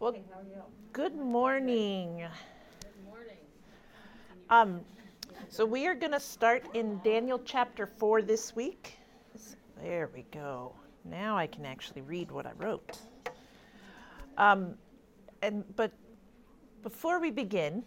[0.00, 0.62] Well, how are you?
[0.92, 2.24] good morning.
[2.80, 3.36] Good morning.
[4.48, 4.80] Um,
[5.48, 8.96] so we are going to start in Daniel chapter 4 this week.
[9.82, 10.72] There we go.
[11.04, 12.96] Now I can actually read what I wrote.
[14.36, 14.74] Um,
[15.42, 15.90] and but
[16.84, 17.82] before we begin,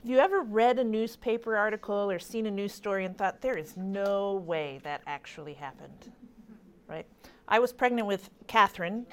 [0.00, 3.56] have you ever read a newspaper article or seen a news story and thought there
[3.56, 6.10] is no way that actually happened?
[6.88, 7.06] Right?
[7.46, 9.06] I was pregnant with Catherine.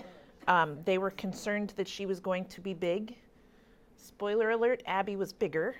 [0.47, 3.15] Um, they were concerned that she was going to be big.
[3.95, 5.75] Spoiler alert: Abby was bigger.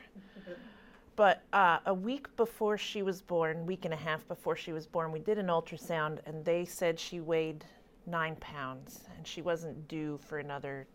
[1.15, 4.85] But uh, a week before she was born, week and a half before she was
[4.85, 7.63] born, we did an ultrasound, and they said she weighed
[8.05, 10.87] nine pounds, and she wasn't due for another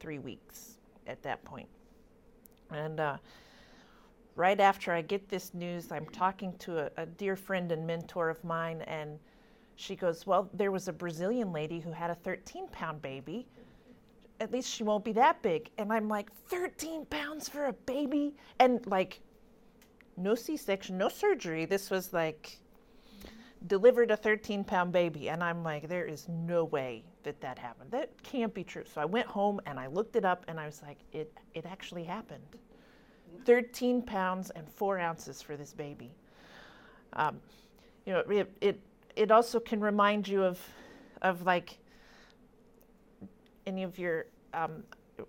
[0.00, 1.68] three weeks at that point.
[2.72, 3.18] And uh,
[4.34, 8.30] right after I get this news, I'm talking to a, a dear friend and mentor
[8.30, 9.20] of mine, and
[9.76, 13.46] she goes, Well, there was a Brazilian lady who had a 13 pound baby.
[14.40, 15.70] At least she won't be that big.
[15.78, 18.34] And I'm like, 13 pounds for a baby?
[18.58, 19.20] And like,
[20.16, 21.64] no C section, no surgery.
[21.64, 22.58] This was like,
[23.66, 25.30] delivered a 13 pound baby.
[25.30, 27.90] And I'm like, there is no way that that happened.
[27.90, 28.84] That can't be true.
[28.92, 31.64] So I went home and I looked it up and I was like, it, it
[31.66, 32.42] actually happened.
[33.46, 36.10] 13 pounds and four ounces for this baby.
[37.14, 37.40] Um,
[38.06, 38.80] you know, it, it,
[39.16, 40.60] it also can remind you of,
[41.22, 41.78] of like
[43.66, 44.82] any of your, um,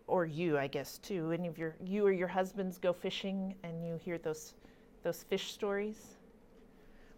[0.08, 3.86] or you, I guess, too, any of your, you or your husbands go fishing and
[3.86, 4.54] you hear those,
[5.04, 6.16] those fish stories.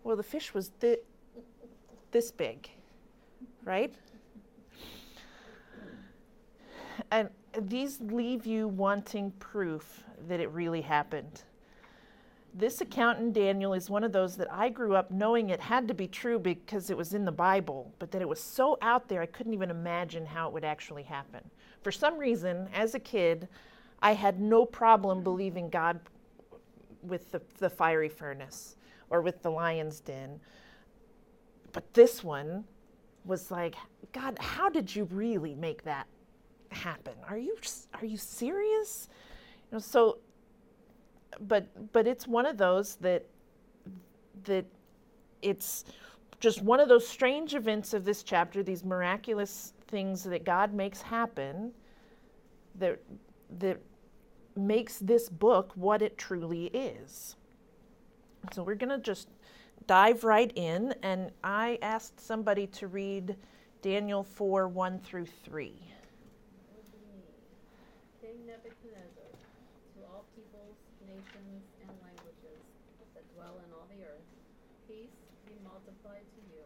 [0.04, 0.98] Well, the fish was thi-
[2.12, 2.70] this big,
[3.64, 3.94] right?
[7.12, 7.30] And
[7.62, 11.44] these leave you wanting proof that it really happened.
[12.58, 15.88] This account in Daniel is one of those that I grew up knowing it had
[15.90, 19.08] to be true because it was in the Bible, but that it was so out
[19.08, 21.42] there I couldn't even imagine how it would actually happen.
[21.84, 23.48] For some reason, as a kid,
[24.02, 26.00] I had no problem believing God
[27.04, 28.76] with the, the fiery furnace
[29.12, 30.40] or with the lion's den.
[31.74, 32.64] But this one
[33.24, 33.76] was like,
[34.14, 36.08] God, how did you really make that
[36.72, 37.14] happen?
[37.30, 37.56] Are you
[37.94, 39.10] are you serious?
[39.70, 40.18] You know, so
[41.42, 43.26] but but it's one of those that
[44.46, 44.66] that
[45.42, 45.86] it's
[46.40, 51.02] just one of those strange events of this chapter, these miraculous things that God makes
[51.02, 51.72] happen
[52.76, 53.00] that
[53.60, 53.80] that
[54.56, 57.36] makes this book what it truly is.
[58.52, 59.30] So we're going to just
[59.86, 63.36] dive right in and I asked somebody to read
[63.82, 65.74] Daniel 4 1 through 3.
[68.22, 69.32] King Nebuchadnezzar,
[69.96, 72.60] to all peoples, nations, and languages
[73.16, 74.26] that dwell in all the earth,
[74.90, 75.14] peace
[75.48, 76.66] be multiplied to you.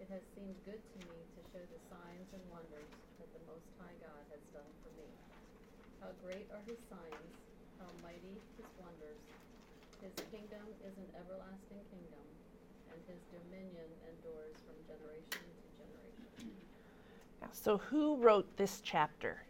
[0.11, 3.95] has seemed good to me to show the signs and wonders that the Most High
[4.03, 5.07] God has done for me.
[6.03, 7.31] How great are his signs,
[7.79, 9.23] how mighty his wonders.
[10.03, 12.27] His kingdom is an everlasting kingdom,
[12.91, 16.51] and his dominion endures from generation to generation.
[17.55, 19.47] So, who wrote this chapter?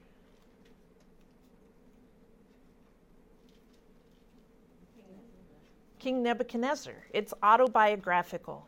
[5.98, 7.10] King Nebuchadnezzar.
[7.14, 8.68] It's autobiographical.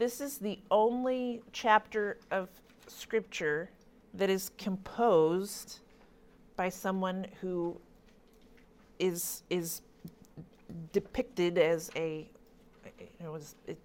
[0.00, 2.48] This is the only chapter of
[2.86, 3.68] scripture
[4.14, 5.80] that is composed
[6.56, 7.78] by someone who
[8.98, 9.82] is is
[10.92, 12.26] depicted as a
[12.98, 13.76] you know is, it,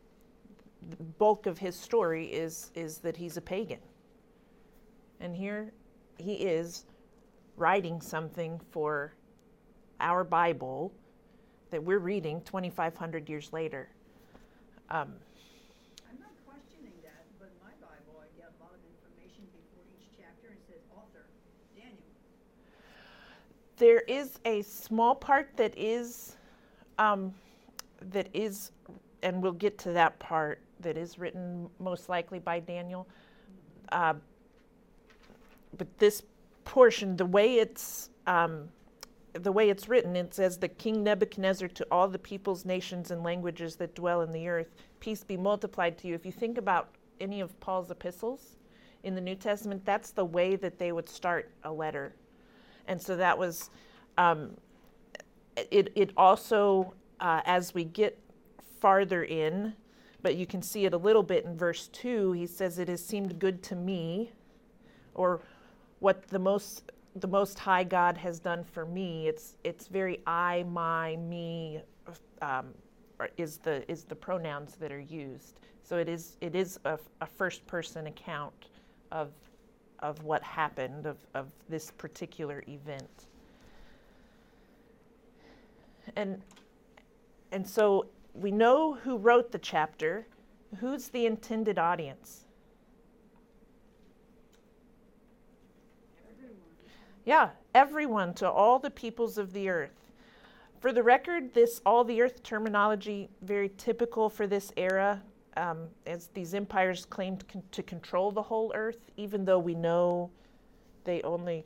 [0.89, 3.81] the bulk of his story is is that he's a pagan.
[5.19, 5.73] And here
[6.17, 6.85] he is
[7.57, 9.13] writing something for
[9.99, 10.93] our Bible
[11.71, 13.89] that we're reading 2,500 years later.
[14.89, 15.15] Um,
[16.15, 19.83] I'm not questioning that, but in my Bible, I get a lot of information before
[19.99, 21.27] each chapter and it says author,
[21.75, 22.07] Daniel.
[23.77, 26.37] There is a small part that is,
[26.97, 27.33] um,
[28.11, 28.71] that is,
[29.23, 33.07] and we'll get to that part, that is written most likely by Daniel.
[33.91, 34.13] Uh,
[35.77, 36.23] but this
[36.63, 38.69] portion, the way it's um,
[39.33, 43.21] the way it's written, it says, "The King Nebuchadnezzar to all the peoples, nations, and
[43.23, 46.89] languages that dwell in the earth, peace be multiplied to you." If you think about
[47.19, 48.57] any of Paul's epistles
[49.03, 52.13] in the New Testament, that's the way that they would start a letter,
[52.87, 53.69] and so that was.
[54.17, 54.57] Um,
[55.55, 58.19] it it also, uh, as we get
[58.81, 59.73] farther in,
[60.21, 62.33] but you can see it a little bit in verse two.
[62.33, 64.31] He says, "It has seemed good to me,"
[65.13, 65.41] or
[65.99, 70.63] what the most the most high god has done for me it's it's very i
[70.69, 71.81] my me
[72.41, 72.67] um,
[73.37, 77.25] is the is the pronouns that are used so it is it is a, a
[77.25, 78.67] first person account
[79.11, 79.31] of
[80.05, 83.25] of what happened, of, of this particular event.
[86.15, 86.41] And,
[87.51, 88.05] and so
[88.35, 90.27] we know who wrote the chapter.
[90.79, 92.45] Who's the intended audience?
[96.29, 96.59] Everyone.
[97.25, 100.11] Yeah, everyone, to all the peoples of the earth.
[100.79, 105.23] For the record, this all the earth terminology, very typical for this era,
[105.57, 110.29] um, as these empires claimed con- to control the whole earth, even though we know
[111.03, 111.65] they only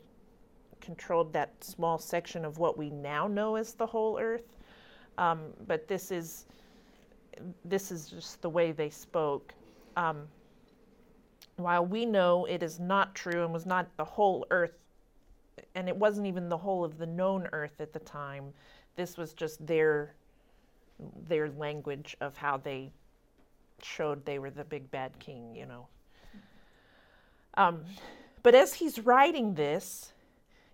[0.82, 4.58] controlled that small section of what we now know as the whole earth.
[5.18, 6.46] Um, but this is
[7.64, 9.54] this is just the way they spoke.
[9.96, 10.28] Um,
[11.56, 14.78] while we know it is not true and was not the whole earth,
[15.76, 18.54] and it wasn't even the whole of the known earth at the time,
[18.96, 20.14] this was just their
[21.28, 22.92] their language of how they
[23.84, 25.88] showed they were the big bad king, you know.
[27.56, 27.84] Um,
[28.44, 30.14] but as he's writing this,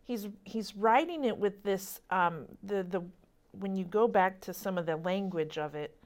[0.04, 3.04] he's he's writing it with this um, the the
[3.60, 5.98] when you go back to some of the language of it,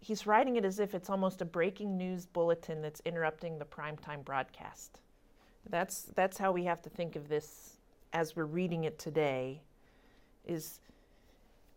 [0.00, 4.24] he's writing it as if it's almost a breaking news bulletin that's interrupting the primetime
[4.24, 5.00] broadcast.
[5.68, 7.76] That's that's how we have to think of this
[8.12, 9.60] as we're reading it today.
[10.46, 10.80] Is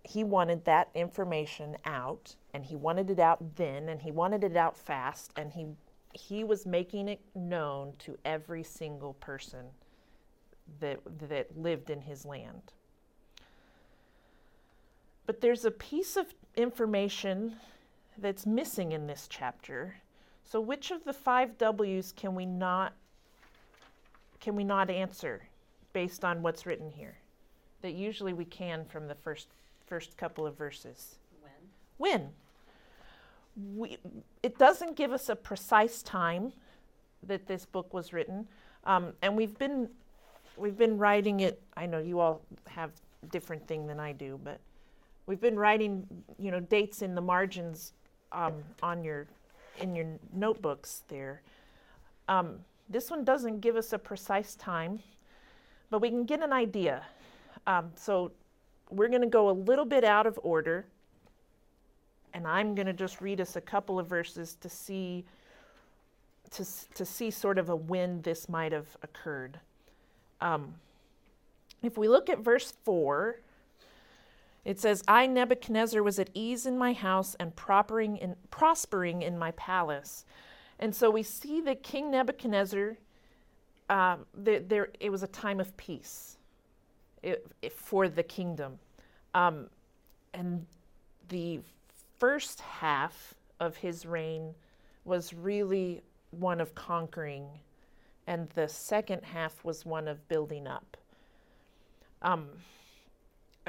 [0.09, 4.57] he wanted that information out and he wanted it out then and he wanted it
[4.57, 5.67] out fast and he
[6.13, 9.65] he was making it known to every single person
[10.79, 12.73] that that lived in his land.
[15.27, 16.25] But there's a piece of
[16.55, 17.57] information
[18.17, 19.97] that's missing in this chapter.
[20.43, 22.93] So which of the 5 W's can we not
[24.39, 25.43] can we not answer
[25.93, 27.17] based on what's written here?
[27.83, 29.49] That usually we can from the first
[29.89, 31.15] first couple of verses.
[31.97, 32.21] When?
[32.21, 32.29] When?
[33.75, 33.97] We,
[34.43, 36.53] it doesn't give us a precise time
[37.23, 38.47] that this book was written,
[38.85, 39.89] um, and we've been
[40.55, 41.61] we've been writing it.
[41.75, 42.91] I know you all have
[43.31, 44.59] different thing than I do, but
[45.25, 46.07] we've been writing
[46.37, 47.93] you know dates in the margins
[48.31, 49.27] um, on your
[49.81, 51.41] in your notebooks there.
[52.29, 54.99] Um, this one doesn't give us a precise time,
[55.89, 57.03] but we can get an idea.
[57.67, 58.31] Um, so
[58.89, 60.85] we're going to go a little bit out of order,
[62.33, 65.25] and I'm going to just read us a couple of verses to see
[66.51, 66.65] to,
[66.95, 69.59] to see sort of a when this might have occurred.
[70.41, 70.73] Um,
[71.83, 73.39] if we look at verse 4,
[74.65, 79.37] it says, I, Nebuchadnezzar, was at ease in my house and prospering in, prospering in
[79.37, 80.25] my palace.
[80.79, 82.97] And so we see that King Nebuchadnezzar,
[83.89, 86.38] uh, there, there, it was a time of peace
[87.23, 88.79] it, for the kingdom.
[89.33, 89.67] Um,
[90.33, 90.65] and
[91.29, 91.59] the
[92.17, 94.53] first half of his reign
[95.05, 96.01] was really
[96.31, 97.45] one of conquering,
[98.27, 100.97] and the second half was one of building up.
[102.21, 102.49] Um,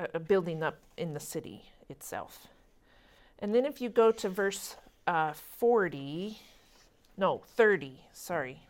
[0.01, 2.47] uh, uh, building up in the city itself.
[3.39, 4.77] And then if you go to verse
[5.07, 6.39] uh, 40,
[7.19, 8.61] no, 30, sorry.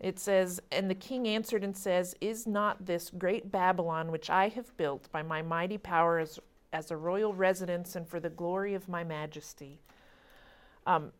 [0.00, 4.48] It says, And the king answered and says, Is not this great Babylon which I
[4.48, 6.38] have built by my mighty power as,
[6.72, 9.80] as a royal residence and for the glory of my majesty?
[10.86, 11.12] Um,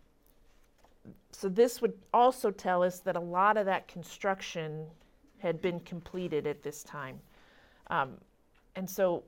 [1.33, 4.87] so this would also tell us that a lot of that construction
[5.39, 7.21] had been completed at this time.
[7.89, 8.15] Um,
[8.77, 9.25] and so,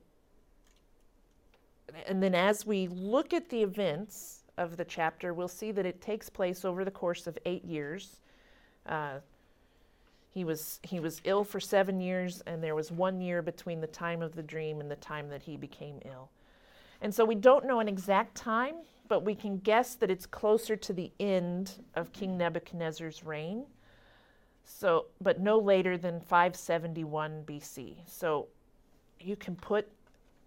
[2.07, 6.00] and then as we look at the events of the chapter, we'll see that it
[6.00, 8.16] takes place over the course of eight years.
[8.87, 9.19] Uh,
[10.32, 13.87] he was he was ill for seven years, and there was one year between the
[13.87, 16.30] time of the dream and the time that he became ill.
[17.00, 18.76] And so we don't know an exact time,
[19.08, 23.64] but we can guess that it's closer to the end of King Nebuchadnezzar's reign.
[24.64, 27.96] So, but no later than 571 BC.
[28.06, 28.46] So
[29.18, 29.88] you can put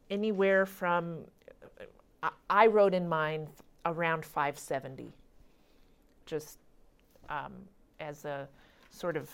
[0.09, 1.19] anywhere from,
[2.49, 3.49] I, wrote in mine
[3.85, 5.11] around 570,
[6.25, 6.57] just
[7.27, 7.53] um,
[7.99, 8.47] as a
[8.91, 9.29] sort of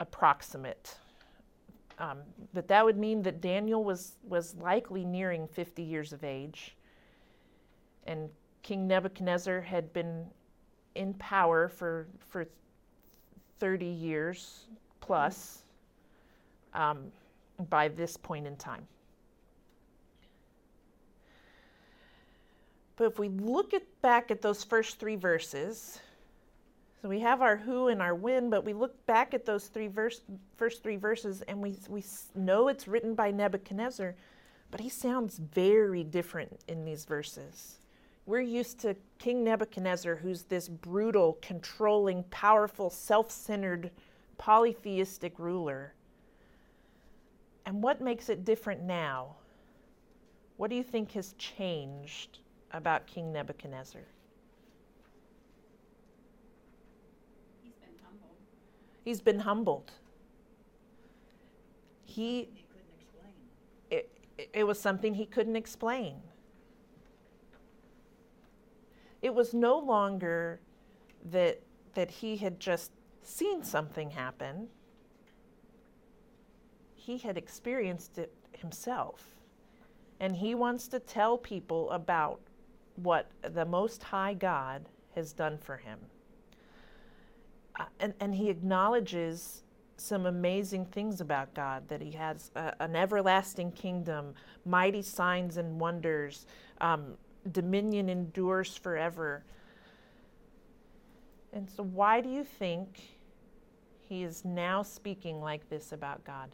[0.00, 0.96] approximate.
[1.98, 2.18] Um,
[2.52, 6.76] but that would mean that Daniel was, was likely nearing 50 years of age.
[8.06, 8.28] And
[8.62, 10.26] King Nebuchadnezzar had been
[10.94, 12.46] in power for, for
[13.58, 14.64] 30 years
[15.00, 15.62] plus
[16.74, 17.10] um,
[17.70, 18.86] by this point in time.
[22.96, 26.00] But if we look at, back at those first three verses,
[27.06, 29.86] so we have our who and our when, but we look back at those three
[29.86, 30.22] verse,
[30.56, 32.02] first three verses and we, we
[32.34, 34.16] know it's written by Nebuchadnezzar,
[34.72, 37.78] but he sounds very different in these verses.
[38.26, 43.92] we're used to King Nebuchadnezzar, who's this brutal, controlling, powerful, self centered,
[44.36, 45.94] polytheistic ruler.
[47.66, 49.36] And what makes it different now?
[50.56, 52.40] What do you think has changed
[52.72, 54.02] about King Nebuchadnezzar?
[57.66, 58.38] He's been humbled.
[59.06, 59.92] He's been humbled.
[62.04, 63.32] He, He couldn't explain.
[64.36, 66.16] it, it was something he couldn't explain.
[69.22, 70.58] It was no longer
[71.30, 71.60] that,
[71.94, 72.90] that he had just
[73.22, 74.66] seen something happen,
[76.96, 79.36] he had experienced it himself.
[80.18, 82.40] And he wants to tell people about
[82.96, 86.00] what the Most High God has done for him.
[88.00, 89.62] And, and he acknowledges
[89.98, 96.46] some amazing things about God that he has an everlasting kingdom, mighty signs and wonders,
[96.80, 97.16] um,
[97.52, 99.44] dominion endures forever.
[101.52, 103.00] And so, why do you think
[104.08, 106.50] he is now speaking like this about God?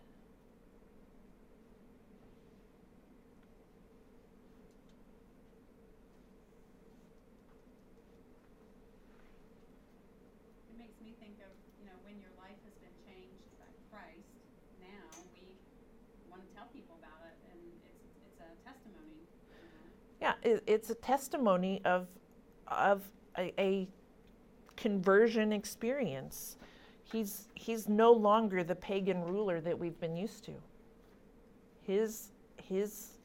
[10.70, 11.50] It makes me think of,
[11.80, 14.30] you know, when your life has been changed by Christ,
[14.78, 15.02] now
[15.34, 15.58] we
[16.30, 17.58] want to tell people about it, and
[17.90, 19.18] it's it's a testimony.
[19.50, 19.92] You know?
[20.22, 22.06] Yeah, it, it's a testimony of
[22.68, 23.02] of
[23.36, 23.88] a, a
[24.76, 26.58] conversion experience.
[27.02, 30.52] He's he's no longer the pagan ruler that we've been used to.
[31.82, 33.18] His his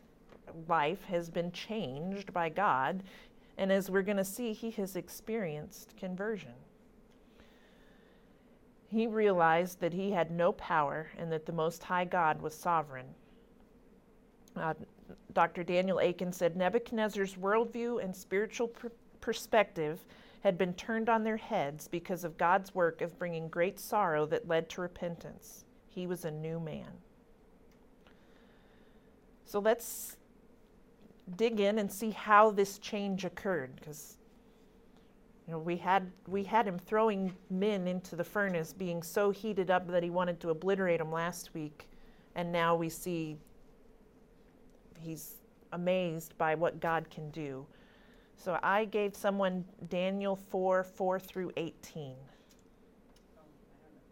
[0.67, 3.03] life has been changed by God,
[3.59, 6.53] and as we're going to see, he has experienced conversion.
[8.87, 13.05] He realized that he had no power and that the Most High God was sovereign.
[14.59, 14.73] Uh,
[15.33, 15.63] Dr.
[15.63, 20.03] Daniel Akin said Nebuchadnezzar's worldview and spiritual per- perspective
[20.41, 24.47] had been turned on their heads because of God's work of bringing great sorrow that
[24.47, 25.65] led to repentance.
[25.89, 26.91] He was a new man.
[29.45, 30.17] So let's
[31.35, 34.17] dig in and see how this change occurred because
[35.45, 39.69] you know we had we had him throwing men into the furnace being so heated
[39.69, 41.89] up that he wanted to obliterate them last week
[42.35, 43.37] and now we see
[45.01, 45.35] he's
[45.73, 47.65] amazed by what God can do.
[48.35, 52.13] So I gave someone Daniel 4 4 through 18.
[52.13, 53.49] Oh, I
[53.81, 54.05] don't know.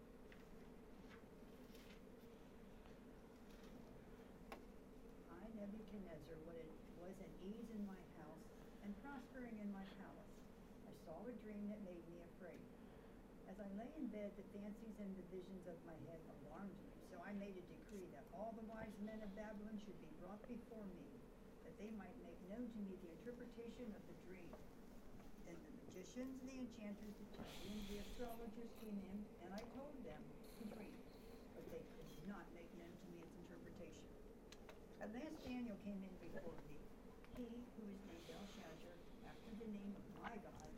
[5.30, 6.66] I, Nebuchadnezzar, what it
[6.98, 8.42] was at ease in my house
[8.82, 10.34] and prospering in my palace.
[10.90, 12.62] I saw a dream that made me afraid.
[13.46, 16.90] As I lay in bed, the fancies and the visions of my head alarmed me.
[17.14, 20.42] So I made a decree that all the wise men of Babylon should be brought
[20.50, 21.06] before me,
[21.62, 24.50] that they might make known to me the interpretation of the dream.
[25.46, 25.56] Then
[25.94, 30.16] the magicians, the enchanters, the chaldeans, the astrologers came in, and I told them
[30.56, 30.96] the dream,
[31.52, 34.08] but they could not make known to me its interpretation.
[35.04, 36.80] At last Daniel came in before me,
[37.36, 37.44] he
[37.76, 38.96] who is named Belteshazzar,
[39.28, 40.72] after the name of my God,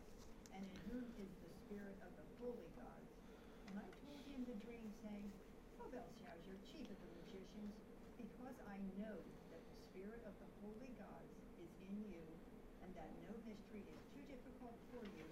[0.58, 3.10] and in whom is the spirit of the holy gods.
[3.70, 5.30] And I told him the dream, saying,
[5.78, 7.78] O Belteshazzar, chief of the magicians,
[8.18, 9.14] because I know
[9.54, 11.30] that the spirit of the holy gods
[11.62, 12.26] is in you,
[12.82, 15.28] and that no mystery is too difficult for you,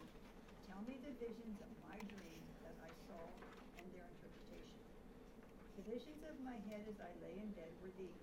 [0.68, 3.32] tell me the visions of my dream that I saw
[3.80, 4.82] and their interpretation.
[5.80, 8.20] The visions of my as I lay in bed were these.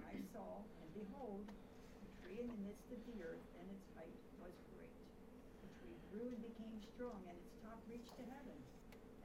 [0.00, 4.16] I saw, and behold, a tree in the midst of the earth, and its height
[4.40, 4.96] was great.
[5.60, 8.56] The tree grew and became strong, and its top reached to heaven,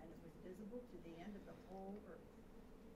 [0.04, 2.32] and it was visible to the end of the whole earth.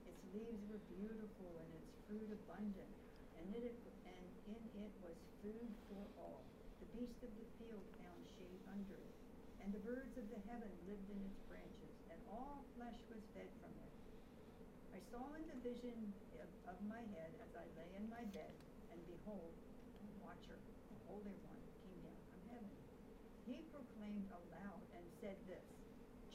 [0.04, 2.92] Its leaves were beautiful, and its fruit abundant,
[3.40, 6.44] and it, and in it was food for all.
[6.84, 9.16] The beasts of the field found shade under it,
[9.64, 13.48] and the birds of the heaven lived in its branches, and all flesh was fed
[13.64, 13.65] from
[15.16, 16.12] Saw in the vision
[16.44, 18.52] of, of my head as I lay in my bed,
[18.92, 19.48] and behold,
[20.04, 20.60] a watcher,
[20.92, 22.76] the Holy One, came down from heaven.
[23.48, 25.64] He proclaimed aloud and said this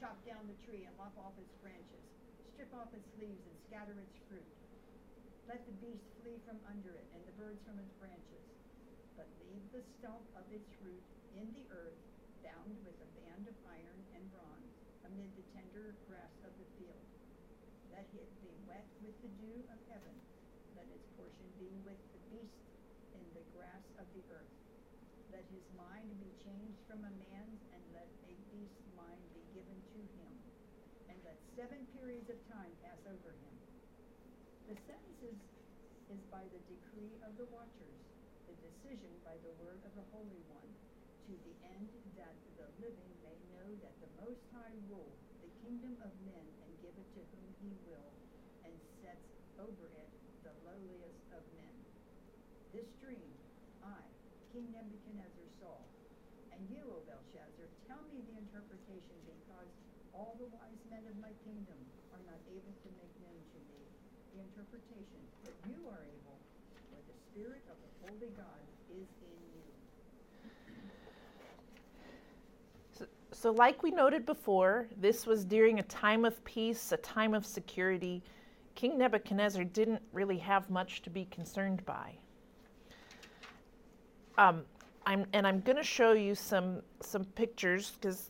[0.02, 2.02] Chop down the tree and lop off its branches,
[2.58, 4.50] strip off its leaves and scatter its fruit.
[5.46, 8.50] Let the beast flee from under it, and the birds from its branches.
[9.14, 11.06] But leave the stump of its root
[11.38, 12.02] in the earth,
[12.42, 14.74] bound with a band of iron and bronze,
[15.06, 17.06] amid the tender grass of the field.
[17.92, 20.16] Let it be wet with the dew of heaven.
[20.80, 22.64] Let its portion be with the beast
[23.12, 24.56] in the grass of the earth.
[25.28, 29.80] Let his mind be changed from a man's, and let a beast's mind be given
[29.96, 30.32] to him.
[31.08, 33.56] And let seven periods of time pass over him.
[34.68, 35.40] The sentence is,
[36.12, 37.96] is by the decree of the watchers.
[38.44, 41.88] The decision by the word of the Holy One, to the end
[42.20, 46.72] that the living may know that the Most High rule the kingdom of men and
[46.84, 48.12] give it to whom he will,
[48.68, 49.32] and sets
[49.64, 50.12] over it
[50.44, 51.72] the lowliest of men.
[52.76, 53.32] This dream
[53.80, 54.04] I,
[54.52, 55.80] King Nebuchadnezzar, saw.
[56.62, 59.72] And you, O Belteshazzar, tell me the interpretation, because
[60.14, 61.80] all the wise men of my kingdom
[62.14, 63.82] are not able to make known to me
[64.34, 66.38] the interpretation, but you are able,
[66.90, 69.66] for the Spirit of the Holy God is in you.
[72.98, 77.34] So, so, like we noted before, this was during a time of peace, a time
[77.34, 78.22] of security.
[78.76, 82.14] King Nebuchadnezzar didn't really have much to be concerned by.
[84.38, 84.64] Um,
[85.06, 88.30] I'm, and I'm going to show you some some pictures because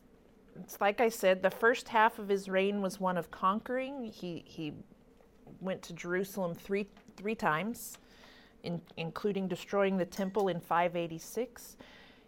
[0.60, 4.06] it's like I said, the first half of his reign was one of conquering.
[4.06, 4.74] He he
[5.60, 7.98] went to Jerusalem three three times,
[8.64, 11.78] in, including destroying the temple in 586.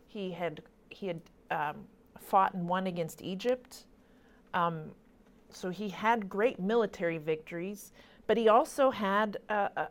[0.07, 1.85] He had he had um,
[2.19, 3.85] fought and won against Egypt.
[4.53, 4.91] Um,
[5.49, 7.91] so he had great military victories,
[8.27, 9.87] but he also had a, a,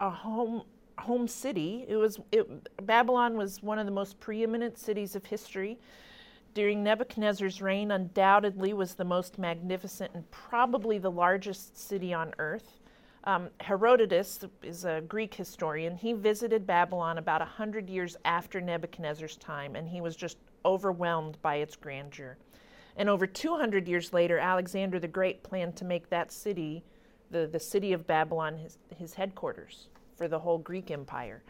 [0.00, 0.62] a home
[0.98, 1.84] home city.
[1.88, 2.46] It was it,
[2.86, 5.78] Babylon was one of the most preeminent cities of history.
[6.54, 12.80] During Nebuchadnezzar's reign, undoubtedly was the most magnificent and probably the largest city on earth.
[13.24, 15.96] Um, Herodotus is a Greek historian.
[15.96, 21.56] He visited Babylon about 100 years after Nebuchadnezzar's time, and he was just overwhelmed by
[21.56, 22.38] its grandeur.
[22.96, 26.82] And over 200 years later, Alexander the Great planned to make that city,
[27.30, 31.42] the, the city of Babylon, his, his headquarters for the whole Greek Empire.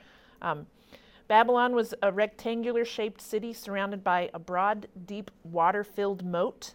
[0.42, 0.66] Um,
[1.28, 6.74] Babylon was a rectangular shaped city surrounded by a broad, deep, water filled moat,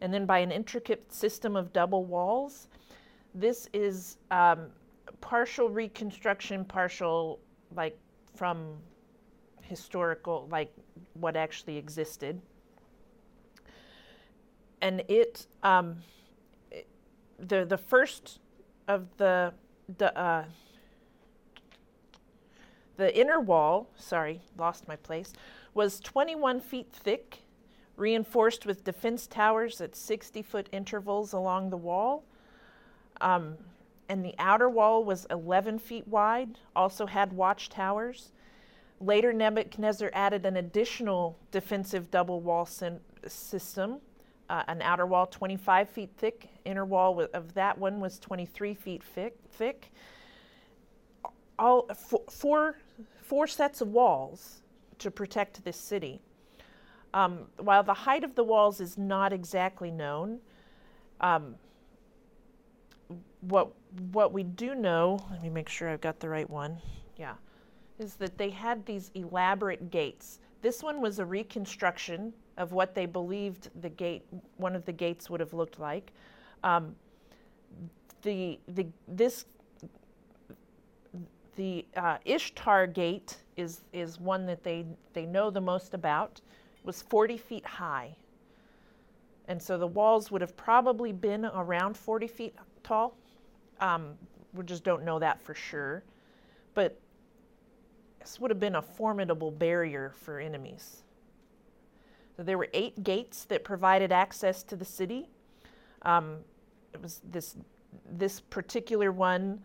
[0.00, 2.66] and then by an intricate system of double walls.
[3.34, 4.66] This is um,
[5.20, 7.38] partial reconstruction, partial,
[7.76, 7.96] like,
[8.34, 8.76] from
[9.62, 10.72] historical, like,
[11.14, 12.42] what actually existed.
[14.82, 15.96] And it, um,
[16.72, 16.88] it
[17.38, 18.40] the, the first
[18.88, 19.54] of the,
[19.98, 20.44] the uh,
[22.96, 25.32] the inner wall, sorry, lost my place,
[25.74, 27.38] was 21 feet thick,
[27.96, 32.24] reinforced with defense towers at 60 foot intervals along the wall.
[33.20, 33.56] Um,
[34.08, 38.32] and the outer wall was 11 feet wide, also had watchtowers.
[39.00, 44.00] Later, Nebuchadnezzar added an additional defensive double wall sin- system,
[44.48, 49.02] uh, an outer wall 25 feet thick, inner wall of that one was 23 feet
[49.02, 49.36] thick.
[49.50, 49.90] thick.
[51.58, 51.88] All
[52.28, 52.76] four
[53.22, 54.62] four sets of walls
[54.98, 56.20] to protect this city.
[57.12, 60.40] Um, while the height of the walls is not exactly known,
[61.20, 61.54] um,
[63.42, 63.70] what
[64.10, 66.78] what we do know, let me make sure I've got the right one.
[67.16, 67.34] Yeah,
[67.98, 70.40] is that they had these elaborate gates.
[70.62, 74.24] This one was a reconstruction of what they believed the gate,
[74.56, 76.12] one of the gates would have looked like.
[76.62, 76.96] Um,
[78.22, 79.44] the the this
[81.56, 86.40] the uh, Ishtar Gate is, is one that they, they know the most about,
[86.76, 88.16] it was 40 feet high.
[89.48, 93.16] And so the walls would have probably been around 40 feet tall.
[93.80, 94.14] Um,
[94.54, 96.02] we just don't know that for sure.
[96.74, 96.98] But
[98.20, 101.02] this would have been a formidable barrier for enemies.
[102.36, 105.28] So there were eight gates that provided access to the city.
[106.02, 106.38] Um,
[106.92, 107.56] it was this
[108.10, 109.60] this particular one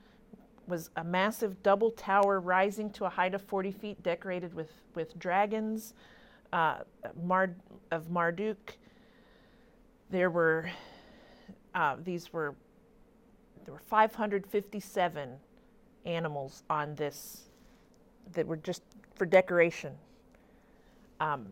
[0.70, 5.18] was a massive double tower rising to a height of 40 feet, decorated with, with
[5.20, 5.94] dragons
[6.54, 6.80] uh,
[7.92, 8.78] of Marduk.
[10.10, 10.70] There were,
[11.76, 12.56] uh, these were,
[13.66, 15.30] there were 557
[16.06, 17.50] animals on this
[18.34, 18.84] that were just
[19.16, 19.94] for decoration.
[21.20, 21.48] Um,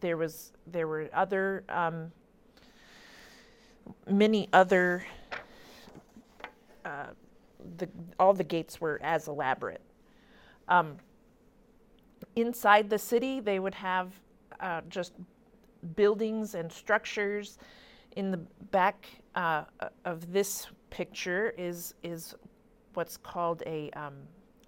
[0.00, 2.12] there was, there were other, um,
[4.08, 5.04] many other
[6.84, 7.06] uh,
[7.78, 7.88] the,
[8.18, 9.80] all the gates were as elaborate.
[10.68, 10.96] Um,
[12.34, 14.12] inside the city, they would have
[14.60, 15.12] uh, just
[15.94, 17.58] buildings and structures.
[18.16, 18.38] In the
[18.70, 19.64] back uh,
[20.04, 22.34] of this picture is is
[22.94, 24.14] what's called a um,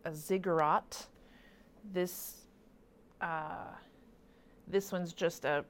[0.04, 1.06] a ziggurat.
[1.92, 2.42] This
[3.22, 3.72] uh,
[4.66, 5.64] this one's just a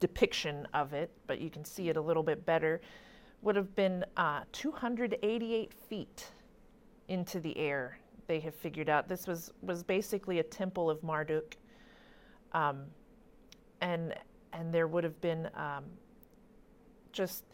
[0.00, 2.80] depiction of it, but you can see it a little bit better
[3.42, 6.32] would have been uh, 288 feet
[7.08, 7.98] into the air.
[8.26, 11.56] They have figured out this was was basically a temple of Marduk,
[12.52, 12.84] um,
[13.80, 14.14] and
[14.52, 15.84] and there would have been um,
[17.12, 17.44] just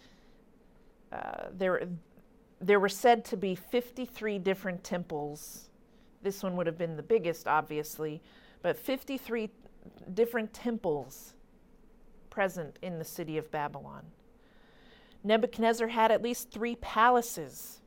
[1.12, 1.88] uh, there
[2.60, 5.68] there were said to be 53 different temples
[6.22, 8.22] This one would have been the biggest, obviously,
[8.62, 9.50] but 53
[10.14, 11.34] different temples
[12.30, 14.04] present in the city of Babylon.
[15.24, 17.80] Nebuchadnezzar had at least three palaces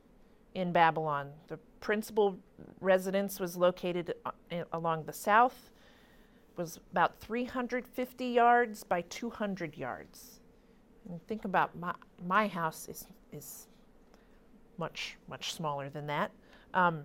[0.54, 1.30] in Babylon.
[1.46, 2.38] The principal
[2.80, 4.32] residence was located uh,
[4.72, 5.70] along the south,
[6.56, 10.40] was about 350 yards by 200 yards.
[11.08, 11.94] And think about my,
[12.26, 13.68] my house is, is
[14.76, 16.32] much, much smaller than that.
[16.74, 17.04] Um,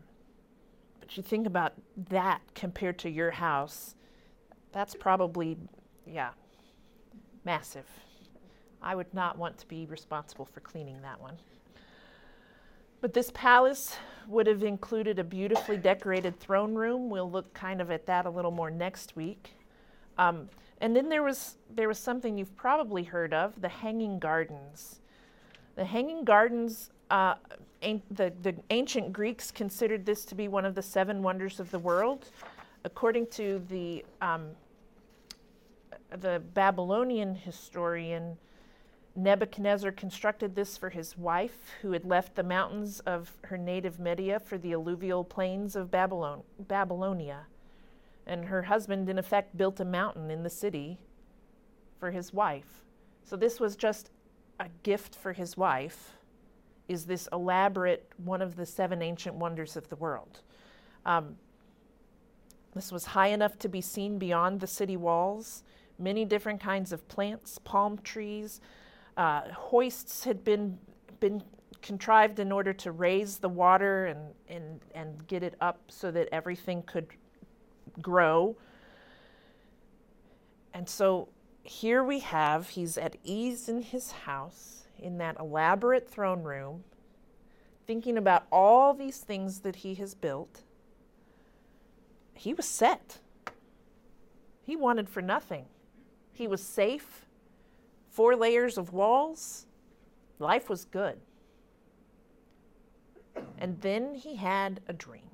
[0.99, 1.73] but you think about
[2.09, 3.93] that compared to your house,
[4.71, 5.57] that's probably,
[6.07, 6.31] yeah,
[7.45, 7.85] massive.
[8.83, 11.37] I would not want to be responsible for cleaning that one.
[13.01, 17.09] But this palace would have included a beautifully decorated throne room.
[17.09, 19.55] We'll look kind of at that a little more next week.
[20.17, 25.01] Um, and then there was there was something you've probably heard of: the Hanging Gardens.
[25.75, 26.91] The Hanging Gardens.
[27.09, 27.35] Uh,
[27.81, 31.79] the, the ancient Greeks considered this to be one of the seven wonders of the
[31.79, 32.29] world.
[32.85, 34.51] According to the um,
[36.21, 38.37] the Babylonian historian
[39.15, 44.39] Nebuchadnezzar constructed this for his wife, who had left the mountains of her native Media
[44.39, 47.45] for the alluvial plains of Babylon, Babylonia.
[48.25, 50.97] And her husband, in effect, built a mountain in the city
[51.99, 52.83] for his wife.
[53.23, 54.09] So this was just
[54.59, 56.13] a gift for his wife,
[56.87, 60.41] is this elaborate one of the seven ancient wonders of the world.
[61.05, 61.37] Um,
[62.73, 65.63] this was high enough to be seen beyond the city walls.
[65.99, 68.59] Many different kinds of plants, palm trees,
[69.17, 70.77] uh, hoists had been
[71.19, 71.41] been
[71.83, 76.27] contrived in order to raise the water and, and, and get it up so that
[76.31, 77.07] everything could
[78.01, 78.55] grow.
[80.73, 81.29] And so
[81.61, 86.83] here we have, he's at ease in his house, in that elaborate throne room,
[87.85, 90.61] thinking about all these things that he has built.
[92.33, 93.19] He was set.
[94.65, 95.65] He wanted for nothing.
[96.31, 97.22] He was safe
[98.13, 99.65] four layers of walls,
[100.39, 101.17] life was good.
[103.57, 105.29] And then he had a dream.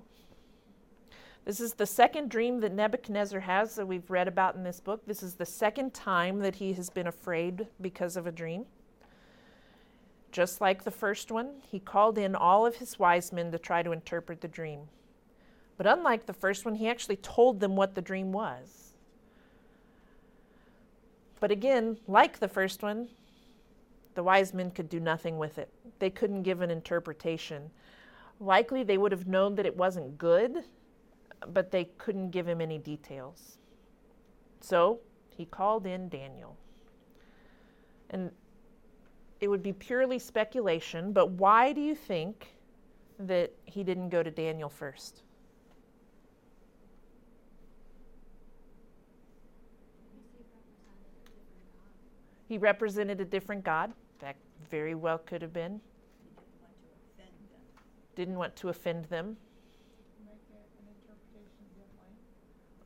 [1.43, 5.05] This is the second dream that Nebuchadnezzar has that we've read about in this book.
[5.05, 8.65] This is the second time that he has been afraid because of a dream.
[10.31, 13.83] Just like the first one, he called in all of his wise men to try
[13.83, 14.81] to interpret the dream.
[15.75, 18.88] But unlike the first one, he actually told them what the dream was.
[21.39, 23.09] But again, like the first one,
[24.15, 25.71] the wise men could do nothing with it.
[25.99, 27.69] They couldn't give an interpretation.
[28.39, 30.63] Likely they would have known that it wasn't good,
[31.53, 33.57] but they couldn't give him any details.
[34.61, 34.99] So
[35.29, 36.57] he called in Daniel.
[38.09, 38.31] And
[39.39, 42.47] it would be purely speculation, but why do you think
[43.19, 45.23] that he didn't go to Daniel first?
[52.49, 53.93] He represented a different God.
[54.19, 54.35] That
[54.71, 55.79] very well could have been.
[58.15, 59.37] Didn't want to offend them.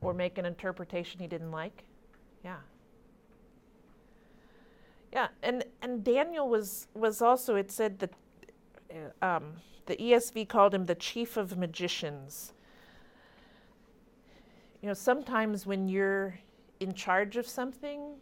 [0.02, 1.86] Or make an interpretation he didn't like.
[2.43, 2.58] Yeah.
[5.13, 8.12] Yeah, and, and Daniel was, was also, it said that
[8.91, 9.54] uh, um,
[9.86, 12.52] the ESV called him the chief of magicians.
[14.82, 16.38] You know, sometimes when you're
[16.82, 18.15] in charge of something,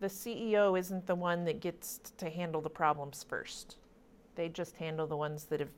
[0.00, 3.76] the CEO isn't the one that gets to handle the problems first.
[4.34, 5.72] They just handle the ones that have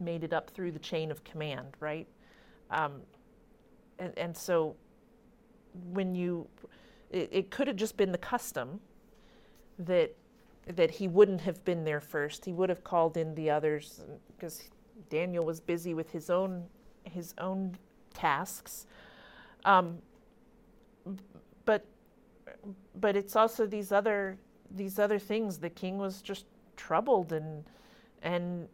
[0.00, 2.08] made it up through the chain of command, right?
[2.70, 3.02] Um,
[3.98, 4.74] and, and so
[5.92, 6.48] when you,
[7.10, 8.80] it, it could have just been the custom
[9.78, 10.14] that
[10.76, 12.44] that he wouldn't have been there first.
[12.44, 14.02] He would have called in the others
[14.36, 14.70] because
[15.08, 16.64] Daniel was busy with his own
[17.04, 17.76] his own
[18.14, 18.86] tasks.
[19.64, 19.98] Um,
[22.94, 24.38] but it's also these other
[24.70, 25.58] these other things.
[25.58, 26.46] The king was just
[26.76, 27.64] troubled and
[28.22, 28.68] and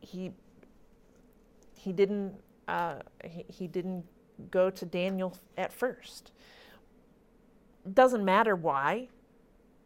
[0.00, 0.32] he
[1.76, 2.34] he didn't
[2.66, 4.04] uh, he, he didn't
[4.50, 6.32] go to Daniel at first.
[7.94, 9.08] Doesn't matter why.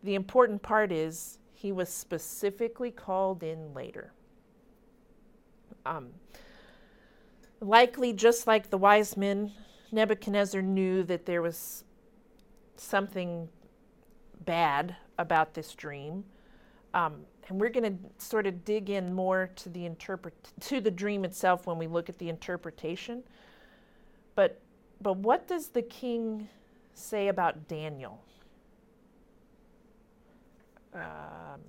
[0.02, 4.12] The important part is he was specifically called in later.
[5.86, 6.10] Um,
[7.60, 9.52] likely, just like the wise men,
[9.92, 11.84] Nebuchadnezzar knew that there was
[12.76, 13.48] something
[14.44, 16.24] bad about this dream.
[16.94, 20.90] Um, and we're going to sort of dig in more to the interpret to the
[20.90, 23.22] dream itself when we look at the interpretation.
[24.34, 24.60] But
[25.00, 26.48] but what does the king
[26.94, 28.22] say about Daniel?
[30.94, 31.60] Um,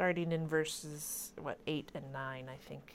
[0.00, 2.94] starting in verses, what, 8 and 9, I think.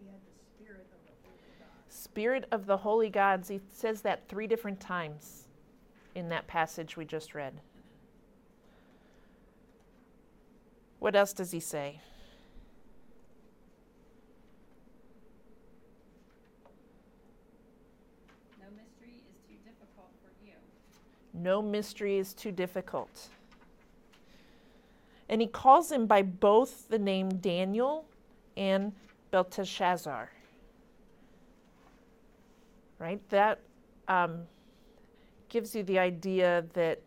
[0.00, 1.68] He had the spirit of the holy God.
[2.10, 5.44] Spirit of the holy gods, he says that three different times
[6.14, 7.60] in that passage we just read.
[10.98, 12.00] What else does he say?
[18.58, 20.54] No mystery is too difficult for you.
[21.34, 23.28] No mystery is too difficult.
[25.28, 28.06] And he calls him by both the name Daniel
[28.56, 28.92] and
[29.30, 30.30] Belteshazzar.
[32.98, 33.20] Right?
[33.30, 33.60] That
[34.08, 34.40] um,
[35.48, 37.00] gives you the idea that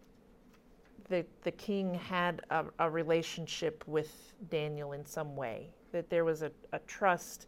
[1.09, 6.41] the, the king had a, a relationship with Daniel in some way, that there was
[6.41, 7.47] a, a trust,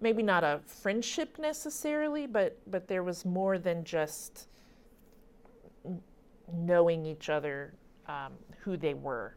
[0.00, 4.48] maybe not a friendship necessarily, but, but there was more than just
[6.52, 7.72] knowing each other,
[8.08, 9.36] um, who they were.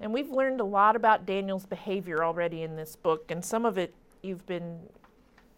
[0.00, 3.78] And we've learned a lot about Daniel's behavior already in this book, and some of
[3.78, 4.80] it you've been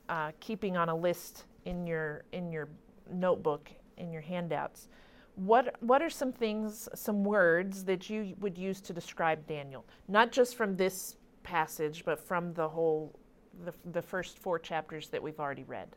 [0.09, 2.69] uh, keeping on a list in your in your
[3.11, 4.88] notebook in your handouts.
[5.37, 9.85] What what are some things, some words that you would use to describe Daniel?
[10.09, 13.19] Not just from this passage, but from the whole
[13.64, 15.88] the, the first four chapters that we've already read.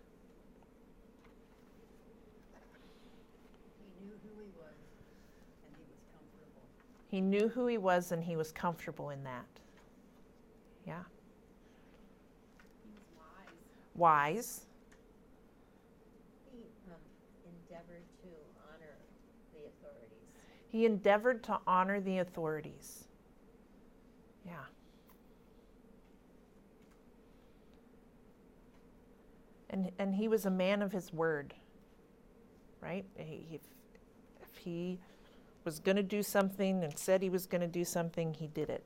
[3.89, 4.75] He knew who he was,
[5.65, 6.61] and he was comfortable.
[7.09, 9.45] He knew who he was and he was comfortable in that.
[10.85, 11.03] Yeah.
[13.97, 14.61] He wise.
[16.51, 16.99] He um,
[17.45, 18.29] endeavored to
[18.69, 18.95] honor
[19.53, 20.27] the authorities.
[20.69, 23.05] He endeavored to honor the authorities.
[24.45, 24.53] Yeah.
[29.71, 31.53] And, and he was a man of his word,
[32.81, 33.05] right?
[33.17, 33.61] He, if,
[34.41, 34.99] if he
[35.65, 38.69] was going to do something and said he was going to do something, he did
[38.69, 38.83] it.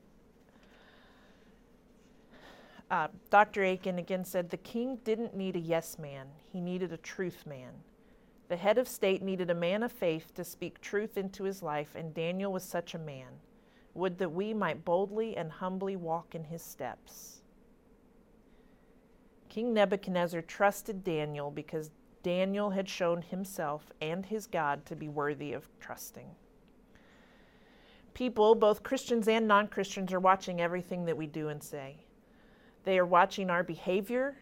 [2.92, 3.64] Uh, Dr.
[3.64, 7.72] Akin again said the king didn't need a yes man, he needed a truth man.
[8.48, 11.94] The head of state needed a man of faith to speak truth into his life,
[11.94, 13.28] and Daniel was such a man.
[13.94, 17.40] Would that we might boldly and humbly walk in his steps.
[19.48, 21.90] King Nebuchadnezzar trusted Daniel because
[22.22, 26.28] Daniel had shown himself and his God to be worthy of trusting.
[28.12, 32.04] People, both Christians and non Christians, are watching everything that we do and say.
[32.84, 34.36] They are watching our behavior,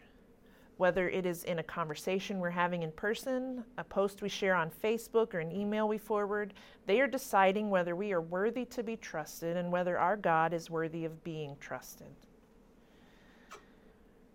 [0.77, 4.71] whether it is in a conversation we're having in person, a post we share on
[4.83, 6.55] Facebook, or an email we forward.
[6.87, 10.71] They are deciding whether we are worthy to be trusted and whether our God is
[10.71, 12.07] worthy of being trusted.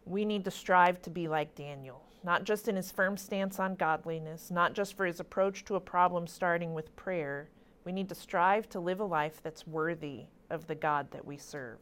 [0.05, 3.75] We need to strive to be like Daniel, not just in his firm stance on
[3.75, 7.49] godliness, not just for his approach to a problem starting with prayer.
[7.85, 11.37] We need to strive to live a life that's worthy of the God that we
[11.39, 11.81] serve.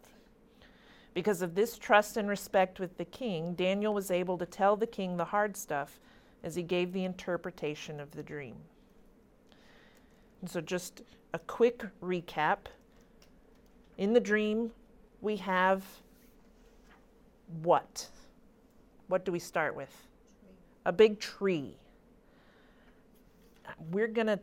[1.15, 4.87] Because of this trust and respect with the king, Daniel was able to tell the
[4.87, 6.01] king the hard stuff
[6.43, 8.57] as he gave the interpretation of the dream.
[10.41, 12.67] And so, just a quick recap.
[13.97, 14.73] In the dream,
[15.21, 15.85] we have
[17.63, 18.09] what?
[19.07, 20.09] What do we start with?
[20.85, 21.77] A big tree.
[23.91, 24.41] We're going to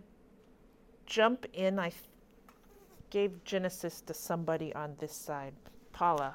[1.06, 1.78] jump in.
[1.78, 1.92] I
[3.10, 5.54] gave Genesis to somebody on this side.
[5.92, 6.34] Paula,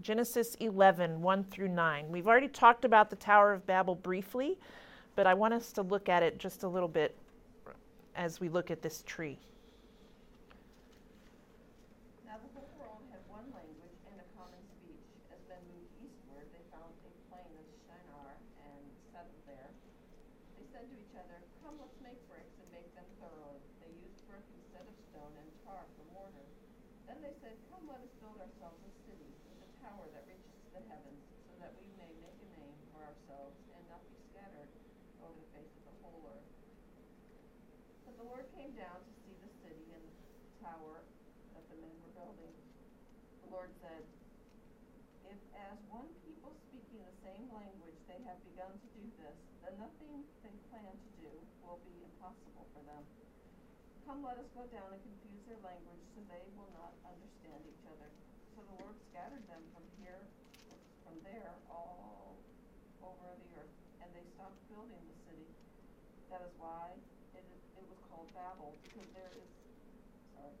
[0.00, 2.10] Genesis 11, 1 through 9.
[2.10, 4.58] We've already talked about the Tower of Babel briefly,
[5.16, 7.16] but I want us to look at it just a little bit
[8.16, 9.38] as we look at this tree.
[12.26, 15.04] Now the whole world had one language and a common speech.
[15.32, 18.36] As men moved eastward, they found a plain of Shinar
[18.68, 19.70] and settled there.
[20.60, 23.60] They said to each other, Come, let's make bricks and make them thoroughly.
[23.80, 26.48] They used brick instead of stone and tar for mortar.
[27.08, 30.56] Then they said, Come, let us build ourselves a city with a tower that reaches
[30.68, 34.16] to the heavens, so that we may make a name for ourselves and not be
[34.32, 34.70] scattered
[35.20, 36.48] over the face of the whole earth.
[38.06, 40.14] But the Lord came down to see the city and the
[40.62, 41.02] tower
[41.58, 42.54] that the men were building.
[43.42, 44.06] The Lord said,
[45.26, 49.34] If as one people speaking the same language they have begun to do this,
[49.66, 51.34] then nothing they plan to do
[51.66, 53.02] will be impossible for them.
[54.06, 57.82] Come, let us go down and confuse their language so they will not understand each
[57.90, 58.06] other.
[58.54, 60.22] So the Lord scattered them from here,
[61.02, 62.38] from there, all
[63.02, 65.50] over the earth, and they stopped building the city.
[66.30, 66.94] That is why
[67.34, 69.48] it, is, it was called Babel, because there is,
[70.36, 70.52] sorry,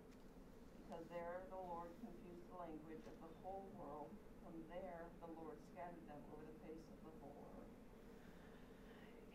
[0.80, 4.08] because there the Lord confused the language of the whole world.
[4.40, 7.72] From there the Lord scattered them over the face of the whole earth.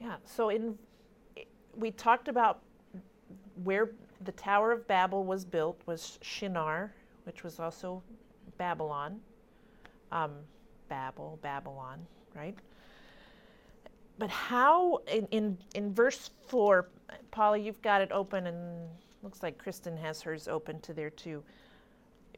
[0.02, 0.78] Yeah, so in
[1.78, 2.60] we talked about
[3.64, 3.92] where
[4.26, 6.92] the Tower of Babel was built was Shinar,
[7.26, 8.02] which was also
[8.58, 9.20] Babylon.
[10.12, 10.32] Um,
[10.90, 12.00] Babel, Babylon,
[12.34, 12.56] right?
[14.18, 16.90] But how in, in in verse four,
[17.32, 18.90] Polly, you've got it open, and
[19.22, 21.44] looks like Kristen has hers open to there too.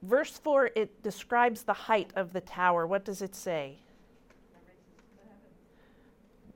[0.01, 2.85] Verse four, it describes the height of the tower.
[2.85, 3.77] What does it say?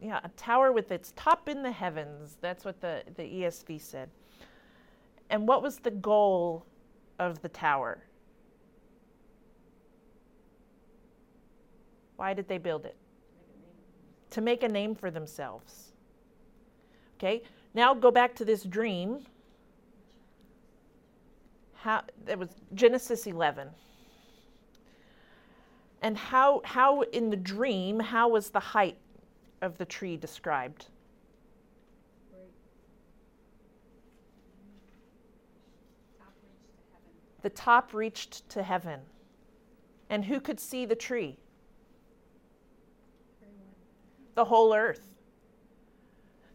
[0.02, 2.38] Yeah, a tower with its top in the heavens.
[2.42, 4.10] That's what the, the ESV said.
[5.30, 6.66] And what was the goal
[7.20, 8.04] of the tower?
[12.18, 12.98] Why did they build it?
[14.34, 15.92] To make a name for themselves.
[17.20, 17.44] Okay,
[17.76, 19.20] now go back to this dream.
[21.76, 23.68] How that was Genesis 11.
[26.02, 28.98] And how how in the dream how was the height
[29.62, 30.88] of the tree described?
[37.44, 39.02] The top reached to heaven.
[40.10, 41.38] And who could see the tree?
[44.36, 45.10] The whole earth.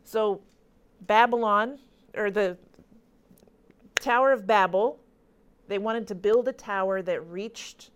[0.04, 0.40] So,
[1.02, 1.78] Babylon,
[2.16, 2.56] or the
[3.96, 5.00] Tower of Babel,
[5.68, 7.90] they wanted to build a tower that reached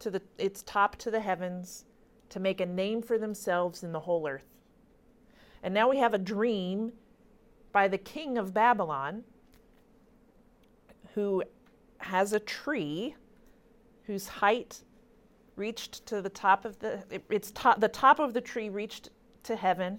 [0.00, 1.84] to the, its top to the heavens
[2.30, 4.56] to make a name for themselves in the whole earth.
[5.62, 6.92] And now we have a dream
[7.72, 9.24] by the king of Babylon
[11.14, 11.42] who
[11.98, 13.16] has a tree
[14.04, 14.82] whose height
[15.56, 19.10] reached to the top of the it, its top the top of the tree reached
[19.42, 19.98] to heaven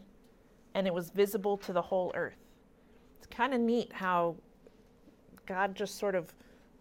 [0.76, 2.38] and it was visible to the whole earth.
[3.18, 4.36] It's kind of neat how
[5.48, 6.34] God just sort of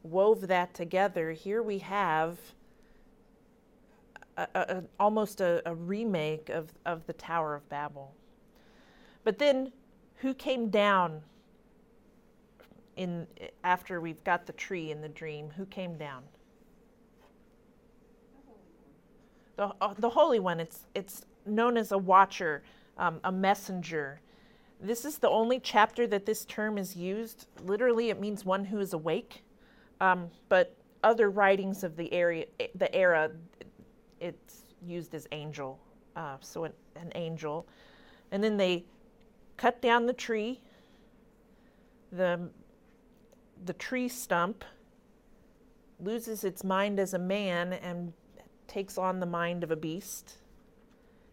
[0.02, 1.32] wove that together.
[1.32, 2.38] Here we have
[4.36, 8.14] a, a, almost a, a remake of, of the Tower of Babel.
[9.24, 9.72] But then,
[10.16, 11.22] who came down
[12.96, 13.26] in
[13.64, 15.50] after we've got the tree in the dream?
[15.56, 16.22] Who came down?
[19.56, 20.60] The, uh, the Holy One.
[20.60, 22.62] It's it's known as a watcher,
[22.98, 24.20] um, a messenger.
[24.80, 27.46] This is the only chapter that this term is used.
[27.64, 29.42] Literally, it means one who is awake.
[30.00, 33.30] Um, but other writings of the area, the era,
[34.20, 35.78] it's used as angel,
[36.14, 37.66] uh, so an, an angel.
[38.30, 38.84] And then they
[39.56, 40.60] cut down the tree.
[42.12, 42.50] The
[43.64, 44.64] the tree stump
[45.98, 48.12] loses its mind as a man and
[48.66, 50.34] takes on the mind of a beast.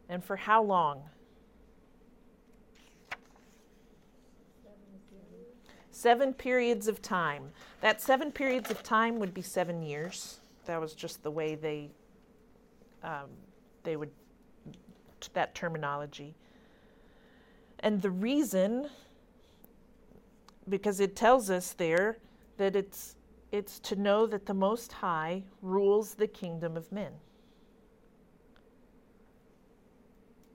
[0.09, 1.03] And for how long?
[5.91, 7.51] Seven periods of time.
[7.81, 10.39] That seven periods of time would be seven years.
[10.65, 11.89] That was just the way they
[13.03, 13.29] um,
[13.83, 14.11] they would
[15.33, 16.35] that terminology.
[17.79, 18.89] And the reason,
[20.67, 22.17] because it tells us there
[22.57, 23.15] that it's
[23.53, 27.11] it's to know that the Most High rules the kingdom of men.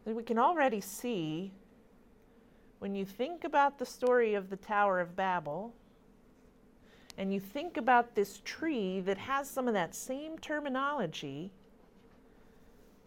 [0.04, 1.52] And we can already see
[2.80, 5.72] when you think about the story of the Tower of Babel,
[7.16, 11.52] and you think about this tree that has some of that same terminology,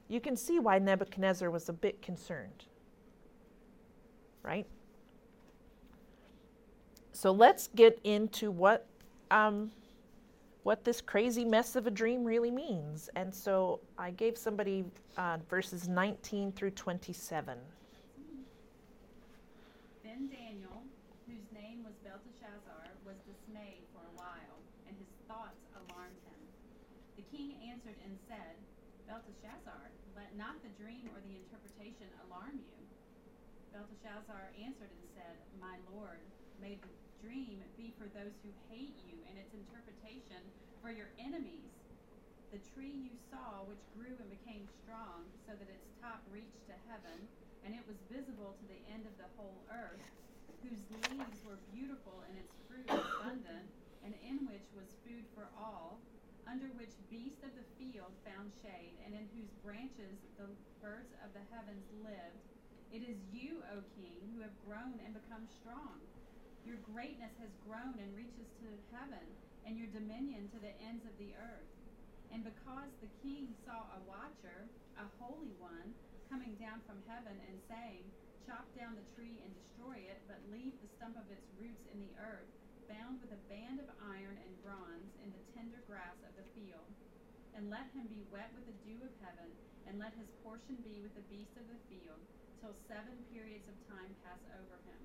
[0.08, 2.64] you can see why Nebuchadnezzar was a bit concerned.
[4.42, 4.68] Right?
[7.12, 8.88] So let's get into what
[9.30, 9.72] um,
[10.64, 13.10] what this crazy mess of a dream really means.
[13.16, 14.86] And so I gave somebody
[15.18, 17.58] uh, verses 19 through 27.
[20.04, 20.86] Then Daniel,
[21.26, 26.42] whose name was Belteshazzar, was dismayed for a while, and his thoughts alarmed him.
[27.18, 28.54] The king answered and said,
[29.10, 32.78] Belteshazzar, let not the dream or the interpretation alarm you.
[33.74, 36.22] Belteshazzar answered and said, My lord,
[36.62, 40.42] may the dream be for those who hate you, and its interpretation
[40.82, 41.70] for your enemies.
[42.50, 46.76] The tree you saw, which grew and became strong, so that its top reached to
[46.90, 47.30] heaven,
[47.64, 50.04] and it was visible to the end of the whole earth,
[50.66, 53.70] whose leaves were beautiful and its fruit abundant,
[54.02, 56.02] and in which was food for all,
[56.50, 60.50] under which beasts of the field found shade, and in whose branches the
[60.82, 62.42] birds of the heavens lived.
[62.92, 66.02] It is you, O king, who have grown and become strong.
[66.62, 69.26] Your greatness has grown and reaches to heaven,
[69.66, 71.74] and your dominion to the ends of the earth.
[72.30, 75.92] And because the king saw a watcher, a holy one,
[76.30, 78.06] coming down from heaven and saying,
[78.46, 82.02] Chop down the tree and destroy it, but leave the stump of its roots in
[82.02, 82.50] the earth,
[82.90, 86.90] bound with a band of iron and bronze in the tender grass of the field.
[87.58, 89.50] And let him be wet with the dew of heaven,
[89.90, 92.22] and let his portion be with the beasts of the field,
[92.64, 95.02] till seven periods of time pass over him.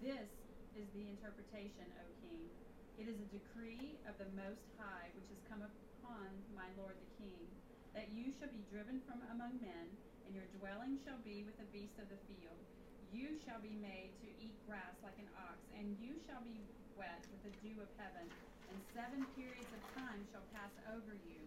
[0.00, 0.30] This
[0.78, 2.46] is the interpretation, O king.
[2.94, 7.10] It is a decree of the Most High which has come upon my lord the
[7.18, 7.42] king,
[7.96, 9.88] that you shall be driven from among men,
[10.26, 12.60] and your dwelling shall be with the beasts of the field.
[13.10, 16.62] You shall be made to eat grass like an ox, and you shall be
[16.94, 18.30] wet with the dew of heaven,
[18.70, 21.40] and seven periods of time shall pass over you,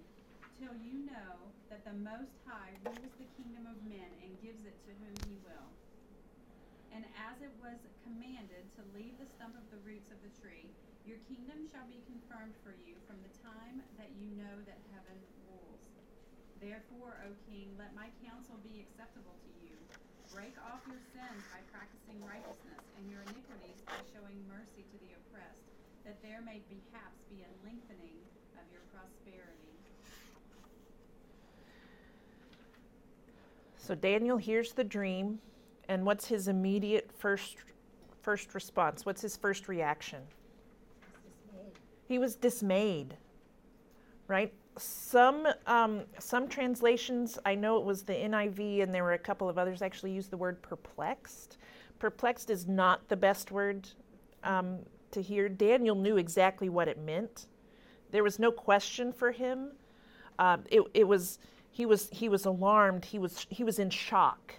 [0.59, 1.39] till you know
[1.71, 5.39] that the Most High rules the kingdom of men and gives it to whom he
[5.47, 5.67] will.
[6.93, 10.69] And as it was commanded to leave the stump of the roots of the tree,
[11.09, 15.17] your kingdom shall be confirmed for you from the time that you know that heaven
[15.49, 15.81] rules.
[16.61, 19.75] Therefore, O king, let my counsel be acceptable to you.
[20.31, 25.17] Break off your sins by practicing righteousness, and your iniquities by showing mercy to the
[25.17, 25.65] oppressed,
[26.05, 28.21] that there may perhaps be a lengthening
[28.55, 29.73] of your prosperity.
[33.77, 35.41] So Daniel hears the dream,
[35.89, 37.57] and what's his immediate first
[38.21, 39.05] first response?
[39.05, 40.21] What's his first reaction?
[41.51, 41.79] Dismayed.
[42.07, 43.17] He was dismayed,
[44.27, 44.53] right?
[44.77, 49.49] Some um, some translations, I know it was the NIV, and there were a couple
[49.49, 51.57] of others actually used the word perplexed.
[51.99, 53.87] Perplexed is not the best word
[54.43, 54.79] um,
[55.11, 55.47] to hear.
[55.47, 57.47] Daniel knew exactly what it meant.
[58.11, 59.71] There was no question for him.
[60.39, 61.39] Um, it, it was
[61.71, 63.05] he was he was alarmed.
[63.05, 64.55] He was he was in shock.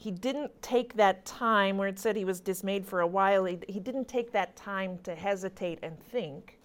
[0.00, 3.44] He didn't take that time where it said he was dismayed for a while.
[3.44, 6.58] He, he didn't take that time to hesitate and think.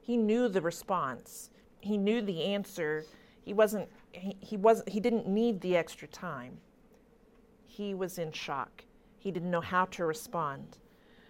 [0.00, 1.50] He knew the response.
[1.80, 3.04] He knew the answer.
[3.44, 6.58] He wasn't he, he wasn't he didn't need the extra time.
[7.66, 8.82] He was in shock.
[9.16, 10.78] He didn't know how to respond.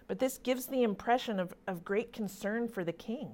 [0.09, 3.33] But this gives the impression of, of great concern for the king.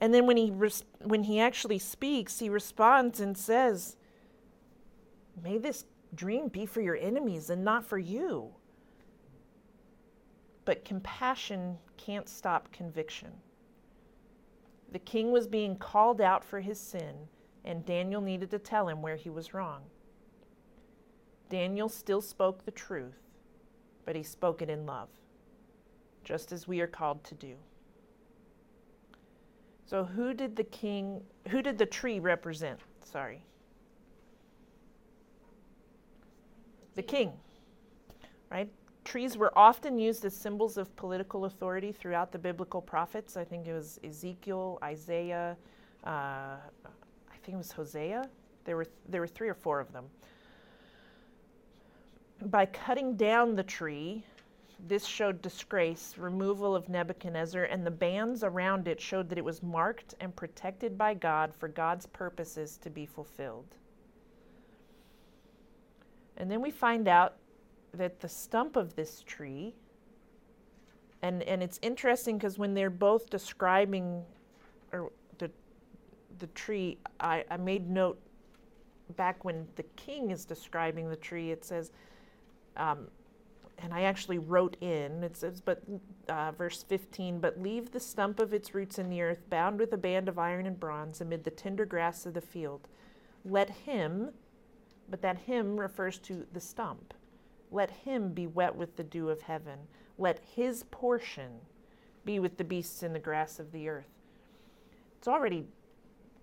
[0.00, 3.96] And then when he res- when he actually speaks, he responds and says,
[5.42, 8.54] "May this dream be for your enemies and not for you."
[10.64, 13.40] But compassion can't stop conviction.
[14.92, 17.28] The king was being called out for his sin,
[17.64, 19.90] and Daniel needed to tell him where he was wrong.
[21.48, 23.20] Daniel still spoke the truth,
[24.04, 25.08] but he spoke it in love,
[26.24, 27.56] just as we are called to do.
[29.84, 32.80] So who did the king who did the tree represent?
[33.02, 33.44] Sorry.
[36.94, 37.32] The king.
[38.50, 38.68] Right?
[39.04, 43.36] Trees were often used as symbols of political authority throughout the biblical prophets.
[43.36, 45.56] I think it was Ezekiel, Isaiah,
[46.04, 48.28] uh, I think it was Hosea.
[48.64, 50.04] There were there were three or four of them.
[52.42, 54.24] By cutting down the tree,
[54.86, 59.62] this showed disgrace, removal of Nebuchadnezzar, and the bands around it showed that it was
[59.62, 63.76] marked and protected by God for God's purposes to be fulfilled.
[66.40, 67.34] And then we find out
[67.92, 69.74] that the stump of this tree,
[71.20, 74.22] and, and it's interesting because when they're both describing
[74.90, 75.50] or the,
[76.38, 78.18] the tree, I, I made note
[79.18, 81.92] back when the king is describing the tree, it says,
[82.78, 83.08] um,
[83.78, 85.82] and I actually wrote in, it says, but
[86.30, 89.92] uh, verse 15, but leave the stump of its roots in the earth, bound with
[89.92, 92.88] a band of iron and bronze amid the tender grass of the field.
[93.44, 94.30] Let him,
[95.10, 97.12] but that him refers to the stump,
[97.70, 99.78] let him be wet with the dew of heaven.
[100.18, 101.50] Let his portion
[102.24, 104.10] be with the beasts in the grass of the earth.
[105.16, 105.66] It's already,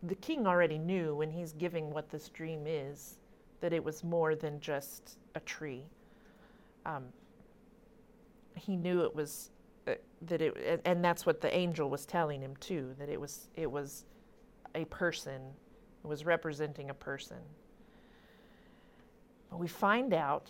[0.04, 3.18] the king already knew when he's giving what this dream is
[3.60, 5.84] that it was more than just a tree.
[6.86, 7.06] Um,
[8.56, 9.52] he knew it was
[9.88, 9.94] uh,
[10.24, 13.70] that it and, that's what the angel was telling him too that it was it
[13.70, 14.06] was
[14.76, 15.42] a person
[16.04, 17.38] it was representing a person
[19.52, 20.50] we find out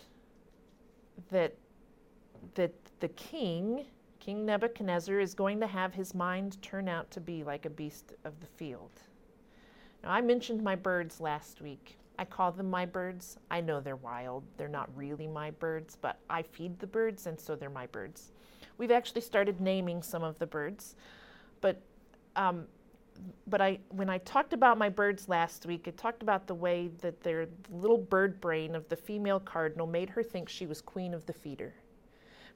[1.30, 1.54] that
[2.54, 3.84] that the king
[4.20, 8.12] king nebuchadnezzar is going to have his mind turn out to be like a beast
[8.24, 8.90] of the field
[10.02, 13.38] now i mentioned my birds last week I call them my birds.
[13.50, 14.42] I know they're wild.
[14.56, 18.32] They're not really my birds, but I feed the birds, and so they're my birds.
[18.76, 20.96] We've actually started naming some of the birds,
[21.60, 21.80] but
[22.34, 22.66] um,
[23.46, 26.88] but I when I talked about my birds last week, I talked about the way
[27.00, 31.14] that their little bird brain of the female cardinal made her think she was queen
[31.14, 31.74] of the feeder,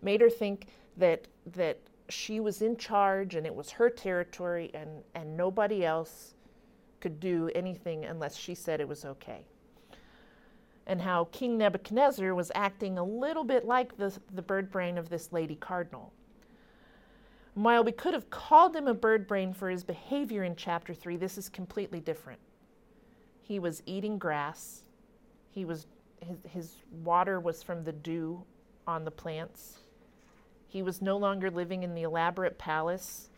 [0.02, 5.02] made her think that that she was in charge and it was her territory and
[5.14, 6.34] and nobody else
[7.00, 9.44] could do anything unless she said it was okay
[10.86, 15.08] and how King Nebuchadnezzar was acting a little bit like the, the bird brain of
[15.08, 16.12] this lady cardinal.
[17.54, 21.16] While we could have called him a bird brain for his behavior in chapter 3,
[21.16, 22.40] this is completely different.
[23.42, 24.82] He was eating grass,
[25.50, 25.86] he was,
[26.20, 28.42] his, his water was from the dew
[28.86, 29.80] on the plants.
[30.68, 33.28] He was no longer living in the elaborate palace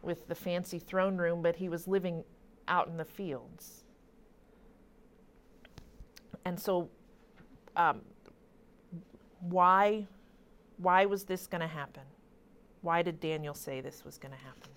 [0.00, 2.24] with the fancy throne room, but he was living
[2.66, 3.84] out in the fields.
[6.46, 6.88] And so,
[7.76, 8.00] um,
[9.40, 10.06] why,
[10.78, 12.04] why was this going to happen?
[12.82, 14.70] Why did Daniel say this was going to happen?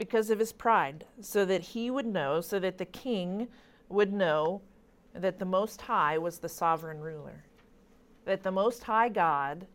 [0.00, 3.46] because of his pride, so that he would know, so that the king
[3.90, 4.62] would know
[5.12, 7.44] that the Most High was the sovereign ruler,
[8.24, 9.66] that the Most High God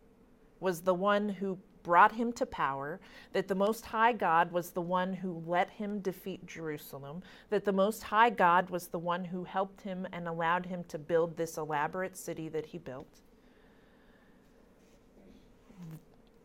[0.58, 1.56] was the one who
[1.86, 2.98] brought him to power,
[3.32, 7.72] that the Most High God was the one who let him defeat Jerusalem, that the
[7.72, 11.56] Most High God was the one who helped him and allowed him to build this
[11.56, 13.20] elaborate city that he built.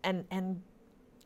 [0.04, 0.62] And, and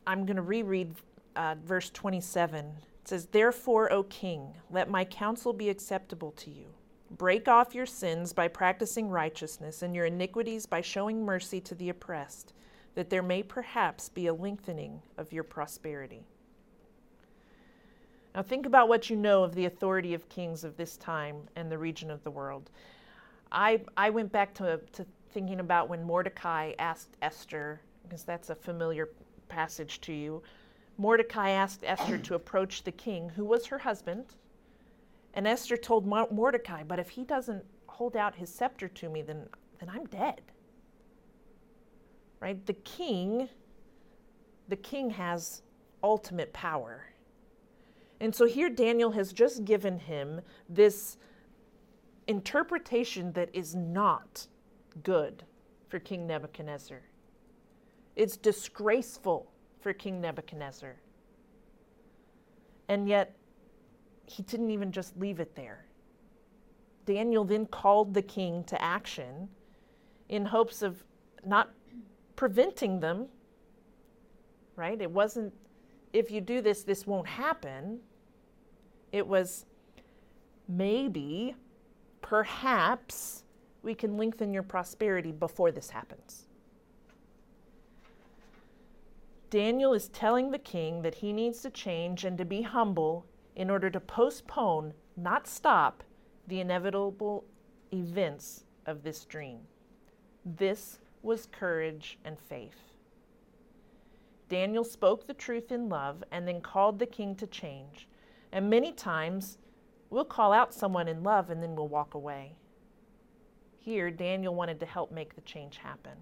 [0.06, 0.94] I'm going to reread
[1.36, 2.64] uh, verse 27.
[2.64, 6.68] It says, Therefore, O king, let my counsel be acceptable to you.
[7.10, 11.90] Break off your sins by practicing righteousness, and your iniquities by showing mercy to the
[11.90, 12.54] oppressed,
[12.96, 16.24] that there may perhaps be a lengthening of your prosperity.
[18.34, 21.70] Now, think about what you know of the authority of kings of this time and
[21.70, 22.70] the region of the world.
[23.52, 28.54] I, I went back to, to thinking about when Mordecai asked Esther, because that's a
[28.54, 29.10] familiar
[29.48, 30.42] passage to you,
[30.98, 34.24] Mordecai asked Esther to approach the king, who was her husband.
[35.34, 39.46] And Esther told Mordecai, But if he doesn't hold out his scepter to me, then,
[39.80, 40.40] then I'm dead.
[42.40, 42.64] Right?
[42.66, 43.48] The king,
[44.68, 45.62] the king has
[46.02, 47.04] ultimate power.
[48.20, 51.16] And so here Daniel has just given him this
[52.26, 54.46] interpretation that is not
[55.02, 55.44] good
[55.88, 57.00] for King Nebuchadnezzar.
[58.16, 60.96] It's disgraceful for King Nebuchadnezzar.
[62.88, 63.36] And yet,
[64.26, 65.84] he didn't even just leave it there.
[67.04, 69.48] Daniel then called the king to action
[70.28, 71.04] in hopes of
[71.44, 71.70] not
[72.36, 73.26] preventing them,
[74.76, 75.00] right?
[75.00, 75.52] It wasn't,
[76.12, 78.00] if you do this, this won't happen.
[79.12, 79.66] It was
[80.68, 81.56] maybe,
[82.22, 83.44] perhaps,
[83.82, 86.46] we can lengthen your prosperity before this happens.
[89.48, 93.24] Daniel is telling the king that he needs to change and to be humble
[93.54, 96.02] in order to postpone, not stop,
[96.48, 97.44] the inevitable
[97.92, 99.60] events of this dream.
[100.44, 102.92] This was courage and faith.
[104.48, 108.08] Daniel spoke the truth in love and then called the king to change.
[108.52, 109.58] And many times,
[110.08, 112.54] we'll call out someone in love and then we'll walk away.
[113.78, 116.18] Here, Daniel wanted to help make the change happen.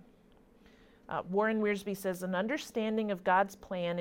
[1.08, 3.98] Uh, Warren Wiersbe says an understanding of God's plan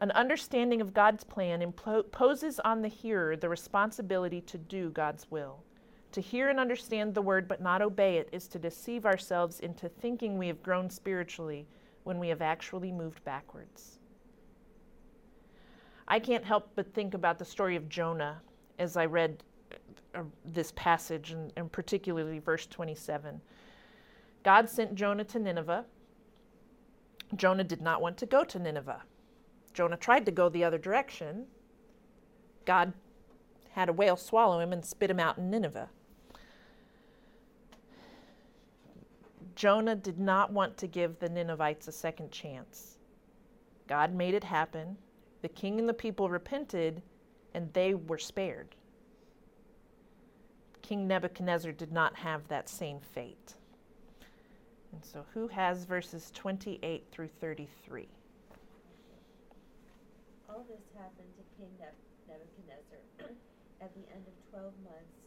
[0.00, 5.64] an understanding of God's plan imposes on the hearer the responsibility to do God's will.
[6.12, 9.88] To hear and understand the word but not obey it is to deceive ourselves into
[9.88, 11.66] thinking we have grown spiritually
[12.04, 13.98] when we have actually moved backwards.
[16.06, 18.40] I can't help but think about the story of Jonah
[18.78, 19.44] as I read
[20.14, 23.40] uh, this passage, and, and particularly verse 27.
[24.42, 25.84] God sent Jonah to Nineveh.
[27.36, 29.02] Jonah did not want to go to Nineveh.
[29.74, 31.44] Jonah tried to go the other direction.
[32.64, 32.94] God
[33.72, 35.90] had a whale swallow him and spit him out in Nineveh.
[39.58, 42.98] Jonah did not want to give the Ninevites a second chance.
[43.88, 44.96] God made it happen.
[45.42, 47.02] The king and the people repented,
[47.54, 48.76] and they were spared.
[50.80, 53.54] King Nebuchadnezzar did not have that same fate.
[54.92, 58.06] And so, who has verses 28 through 33?
[60.48, 61.74] All this happened to King
[62.28, 63.02] Nebuchadnezzar
[63.82, 65.18] at the end of 12 months.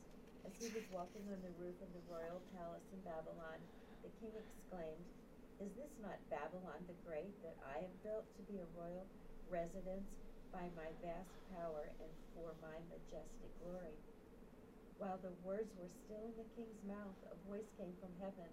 [0.47, 3.59] As he was walking on the roof of the royal palace in Babylon,
[4.01, 5.05] the king exclaimed,
[5.61, 9.05] Is this not Babylon the Great that I have built to be a royal
[9.49, 10.09] residence
[10.49, 13.93] by my vast power and for my majestic glory?
[14.97, 18.49] While the words were still in the king's mouth, a voice came from heaven.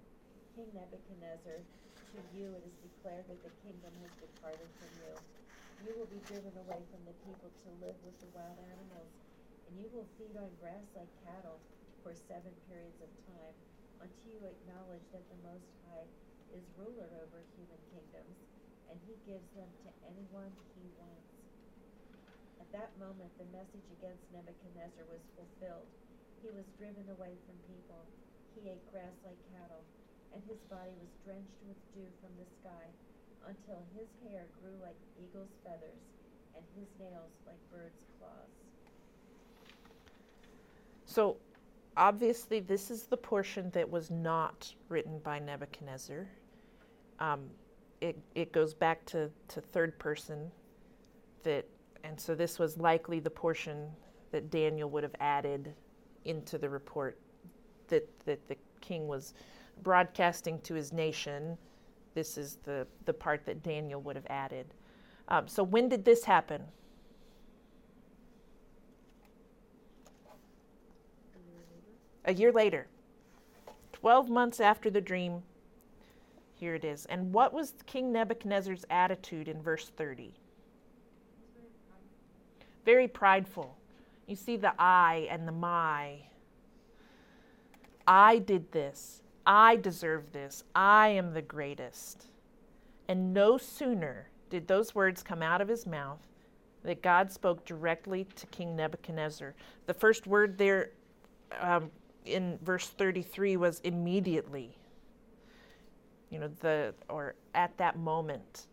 [0.56, 5.12] King Nebuchadnezzar, to you it is declared that the kingdom has departed from you.
[5.84, 9.12] You will be driven away from the people to live with the wild animals,
[9.68, 11.60] and you will feed on grass like cattle
[12.02, 13.56] for seven periods of time,
[14.00, 16.08] until you acknowledge that the Most High
[16.54, 18.36] is ruler over human kingdoms,
[18.88, 21.32] and he gives them to anyone he wants.
[22.58, 25.88] At that moment, the message against Nebuchadnezzar was fulfilled.
[26.42, 28.02] He was driven away from people.
[28.56, 29.86] He ate grass like cattle
[30.32, 32.86] and his body was drenched with dew from the sky,
[33.46, 36.02] until his hair grew like eagle's feathers,
[36.56, 38.52] and his nails like birds' claws.
[41.06, 41.36] So,
[41.96, 46.28] obviously, this is the portion that was not written by Nebuchadnezzar.
[47.20, 47.46] Um,
[48.00, 50.50] it, it goes back to, to third person
[51.42, 51.66] that
[52.04, 53.88] and so this was likely the portion
[54.30, 55.74] that Daniel would have added
[56.24, 57.18] into the report
[57.88, 59.34] that, that the king was
[59.82, 61.56] broadcasting to his nation.
[62.14, 64.66] This is the, the part that Daniel would have added.
[65.28, 66.62] Um, so, when did this happen?
[72.28, 72.86] A year later.
[73.92, 75.42] 12 months after the dream,
[76.54, 77.06] here it is.
[77.06, 80.34] And what was King Nebuchadnezzar's attitude in verse 30?
[82.84, 83.78] Very prideful.
[84.26, 86.16] You see the I and the my.
[88.06, 89.22] I did this.
[89.46, 90.64] I deserve this.
[90.74, 92.26] I am the greatest.
[93.08, 96.20] And no sooner did those words come out of his mouth
[96.84, 99.54] that God spoke directly to King Nebuchadnezzar.
[99.86, 100.90] The first word there
[101.60, 101.90] um,
[102.28, 104.76] in verse 33 was immediately.
[106.30, 108.66] You know, the, or at that moment,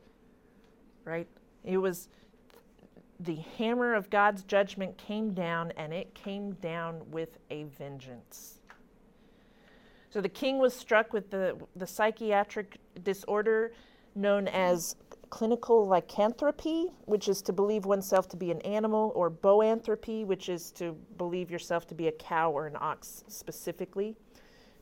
[1.06, 1.28] right?
[1.64, 2.10] It was
[3.20, 8.60] the hammer of God's judgment came down and it came down with a vengeance.
[10.10, 13.74] So the king was struck with the, the psychiatric disorder
[14.16, 14.96] known as
[15.36, 20.72] clinical lycanthropy, which is to believe oneself to be an animal, or boanthropy, which is
[20.72, 24.16] to believe yourself to be a cow or an ox specifically.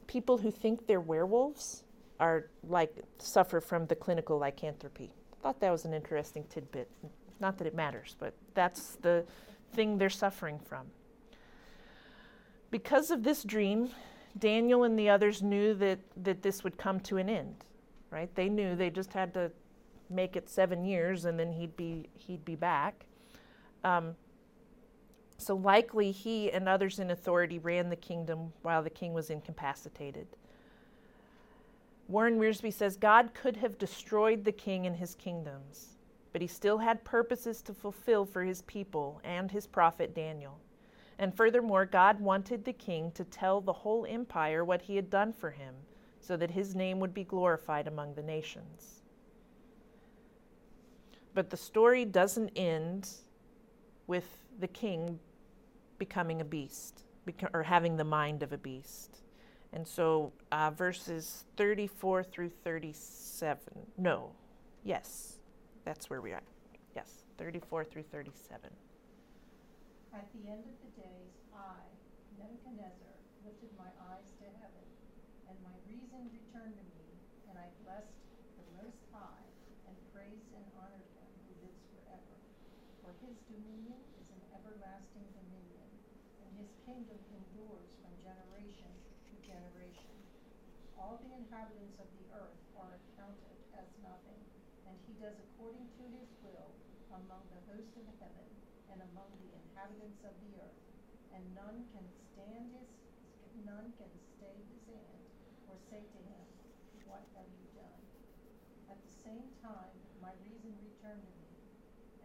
[0.06, 1.84] People who think they're werewolves
[2.20, 5.12] are like suffer from the clinical lycanthropy.
[5.42, 6.88] Thought that was an interesting tidbit.
[7.40, 9.26] Not that it matters, but that's the
[9.74, 10.86] thing they're suffering from.
[12.70, 13.90] Because of this dream,
[14.38, 17.56] Daniel and the others knew that, that this would come to an end,
[18.12, 18.30] right?
[18.36, 19.52] They knew they just had to
[20.14, 23.06] make it seven years and then he'd be, he'd be back.
[23.84, 24.16] Um,
[25.38, 30.28] so likely he and others in authority ran the kingdom while the king was incapacitated.
[32.08, 35.94] Warren Wiersbe says God could have destroyed the king and his kingdoms
[36.34, 40.60] but he still had purposes to fulfill for his people and his prophet Daniel.
[41.20, 45.32] And furthermore, God wanted the king to tell the whole empire what he had done
[45.32, 45.76] for him,
[46.20, 49.03] so that his name would be glorified among the nations.
[51.34, 53.10] But the story doesn't end
[54.08, 55.20] with the king
[55.98, 57.04] becoming a beast
[57.54, 59.22] or having the mind of a beast.
[59.72, 63.60] And so, uh, verses 34 through 37.
[63.98, 64.32] No,
[64.84, 65.40] yes.
[65.86, 66.44] That's where we are.
[66.96, 68.72] Yes, 34 through 37.
[70.14, 71.82] At the end of the days, I,
[72.40, 74.88] Nebuchadnezzar, lifted my eyes to heaven,
[75.50, 77.04] and my reason returned to me,
[77.50, 78.16] and I blessed
[78.56, 79.44] the Most High,
[79.90, 82.36] and praised and honored him who lives forever.
[83.04, 85.90] For his dominion is an everlasting dominion,
[86.46, 88.92] and his kingdom endures from generation
[89.32, 90.16] to generation.
[91.00, 94.44] All the inhabitants of the earth are accounted as nothing
[94.84, 96.76] and he does according to his will
[97.16, 98.50] among the host of heaven
[98.92, 100.82] and among the inhabitants of the earth.
[101.32, 102.06] And none can
[102.36, 102.90] stand his,
[103.64, 105.24] none can stay his hand
[105.72, 106.46] or say to him,
[107.08, 108.02] What have you done?
[108.92, 111.58] At the same time, my reason returned to me,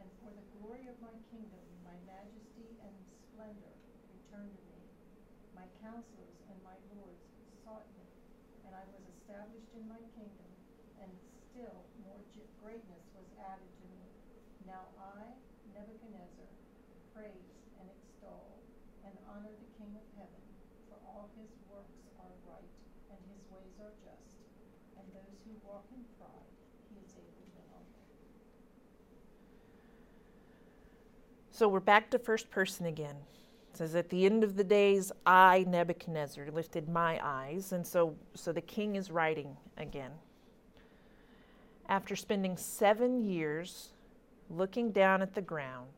[0.03, 3.75] and for the glory of my kingdom, my majesty and splendor
[4.13, 4.85] returned to me.
[5.57, 5.65] My
[5.99, 7.27] and my lords
[7.67, 8.07] sought me,
[8.63, 10.51] and I was established in my kingdom,
[11.03, 11.11] and
[11.51, 12.23] still more
[12.63, 14.07] greatness was added to me.
[14.63, 15.27] Now I,
[15.75, 16.51] Nebuchadnezzar,
[17.11, 17.51] praise
[17.83, 18.63] and extol
[19.03, 20.45] and honor the King of heaven,
[20.87, 22.73] for all his works are right
[23.11, 24.31] and his ways are just,
[25.01, 26.53] and those who walk in pride
[26.93, 28.07] he is able to humble.
[31.51, 33.17] So we're back to first person again.
[33.75, 38.53] Says at the end of the days I Nebuchadnezzar lifted my eyes and so so
[38.53, 40.11] the king is writing again
[41.89, 43.91] after spending seven years
[44.51, 45.89] looking down at the ground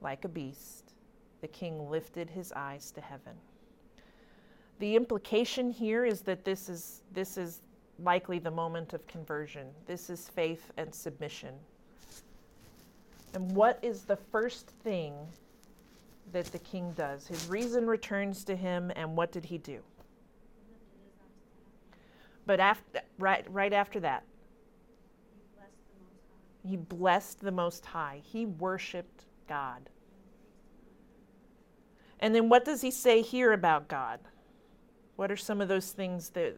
[0.00, 0.92] like a beast,
[1.40, 3.32] the king lifted his eyes to heaven.
[4.80, 7.62] The implication here is that this is, this is
[7.98, 9.68] likely the moment of conversion.
[9.86, 11.54] This is faith and submission.
[13.34, 15.14] And what is the first thing
[16.32, 17.26] that the king does?
[17.26, 19.80] His reason returns to him, and what did he do?
[22.46, 24.24] But after, right, right after that,
[26.66, 28.20] he blessed the Most High.
[28.24, 29.90] He worshiped God.
[32.20, 34.18] And then what does he say here about God?
[35.16, 36.56] What are some of those things that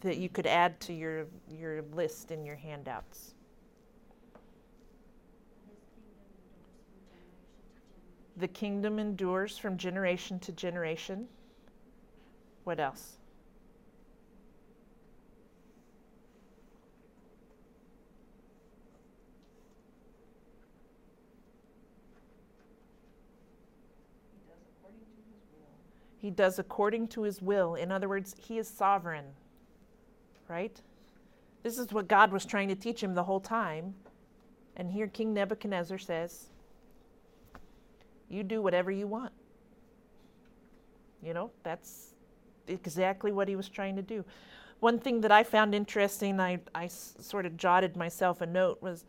[0.00, 3.35] that you could add to your your list in your handouts?
[8.36, 11.28] The kingdom endures from generation to generation.
[12.64, 13.16] What else?
[26.18, 27.76] He does according to his will.
[27.76, 29.26] In other words, he is sovereign.
[30.48, 30.80] Right?
[31.62, 33.94] This is what God was trying to teach him the whole time.
[34.76, 36.46] And here King Nebuchadnezzar says,
[38.28, 39.32] You do whatever you want.
[41.22, 42.14] You know, that's
[42.68, 44.24] exactly what he was trying to do.
[44.80, 49.04] One thing that I found interesting, I, I sort of jotted myself a note, was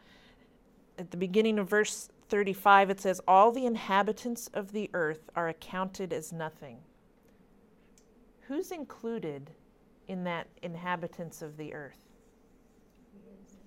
[0.98, 5.50] at the beginning of verse 35, it says, All the inhabitants of the earth are
[5.50, 6.78] accounted as nothing.
[8.42, 9.52] Who's included
[10.08, 12.00] in that inhabitants of the earth?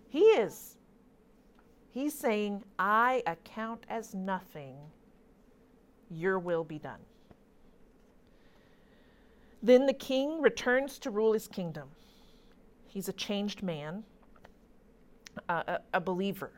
[0.08, 0.76] He is.
[1.90, 4.76] He's saying, I account as nothing.
[6.10, 7.00] Your will be done.
[9.62, 11.88] Then the king returns to rule his kingdom.
[12.86, 14.02] He's a changed man,
[15.48, 16.50] a, a, believer.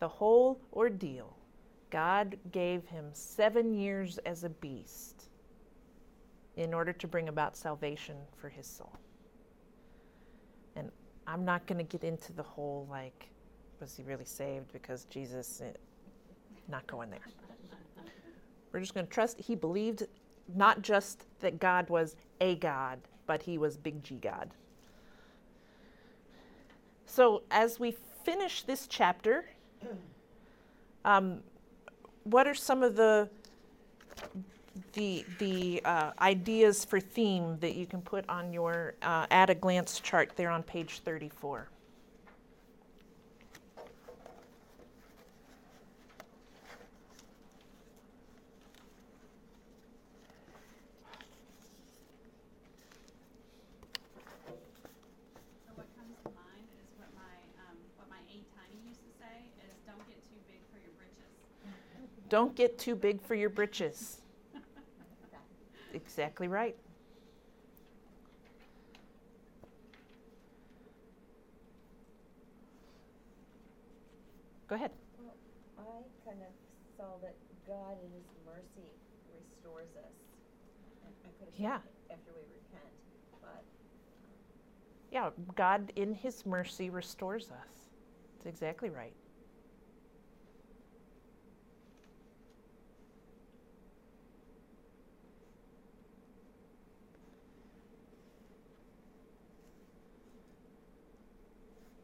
[0.00, 1.36] The whole ordeal,
[1.90, 5.28] God gave him seven years as a beast
[6.56, 8.92] in order to bring about salvation for his soul.
[10.74, 10.90] And
[11.26, 13.28] I'm not going to get into the whole like,
[13.80, 15.70] was he really saved because Jesus, eh,
[16.68, 17.20] not going there.
[18.72, 20.04] We're just going to trust he believed
[20.54, 24.50] not just that God was a God, but he was big G God.
[27.06, 27.94] So as we
[28.24, 29.44] finish this chapter,
[31.04, 31.40] um,
[32.24, 33.28] what are some of the
[34.94, 39.54] the the uh, ideas for theme that you can put on your uh, at a
[39.54, 41.68] glance chart there on page 34?
[55.66, 59.12] So what comes to mind is what my, um, what my Aunt Tiny used to
[59.20, 61.32] say is, don't get too big for your britches.
[62.32, 64.22] Don't get too big for your britches.
[65.92, 66.74] Exactly right.
[74.66, 74.92] Go ahead.
[75.18, 75.34] Well,
[75.78, 75.82] I
[76.26, 76.48] kind of
[76.96, 77.34] saw that
[77.66, 78.88] God in His mercy
[79.36, 80.14] restores us.
[81.04, 81.80] I could have Yeah.
[82.10, 82.94] after we repent,
[83.42, 83.62] but um,
[85.10, 87.90] Yeah, God in His mercy restores us.
[88.38, 89.12] That's exactly right.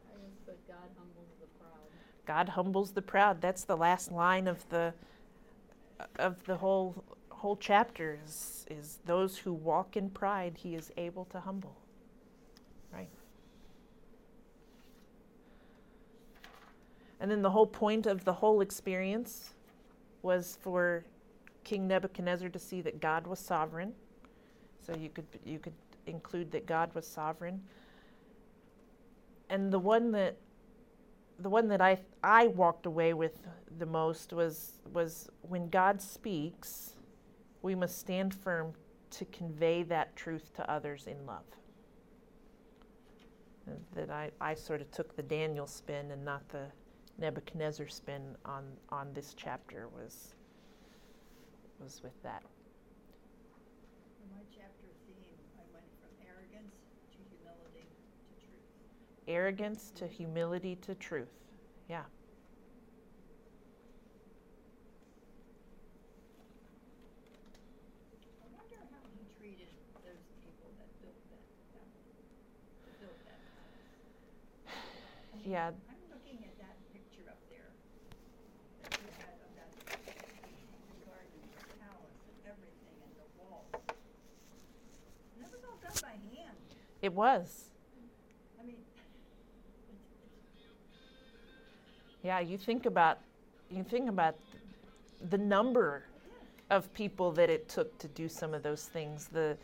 [0.09, 1.91] I just put God humbles the proud.
[2.29, 3.41] God humbles the proud.
[3.41, 4.93] That's the last line of the
[6.19, 11.25] of the whole whole chapter is, is those who walk in pride he is able
[11.25, 11.75] to humble.
[12.93, 13.09] Right.
[17.19, 19.55] And then the whole point of the whole experience
[20.21, 21.05] was for
[21.65, 23.95] King Nebuchadnezzar to see that God was sovereign.
[24.87, 25.73] So you could you could
[26.07, 27.63] include that God was sovereign.
[29.49, 30.37] And the one that
[31.39, 33.47] the one that I I walked away with
[33.79, 36.95] the most was was when God speaks,
[37.63, 38.73] we must stand firm
[39.11, 41.45] to convey that truth to others in love.
[43.67, 46.67] Uh, That I, I sort of took the Daniel spin and not the
[47.19, 50.35] Nebuchadnezzar spin on, on this chapter was
[51.81, 52.43] was with that.
[54.19, 56.75] For my chapter theme, I went from arrogance
[57.15, 58.67] to humility to truth.
[59.29, 61.29] Arrogance to humility to truth.
[61.87, 62.01] Yeah.
[75.45, 75.69] Yeah.
[75.69, 77.69] I'm looking at that picture up there
[78.83, 79.73] that you had of that
[81.01, 83.65] regarding the palace and everything and the walls.
[85.37, 86.57] And that was all done by hand.
[87.01, 87.68] It was.
[92.29, 93.21] Yeah, you think about
[93.71, 94.35] you think about
[95.31, 96.05] the number
[96.69, 99.29] of people that it took to do some of those things.
[99.29, 99.57] The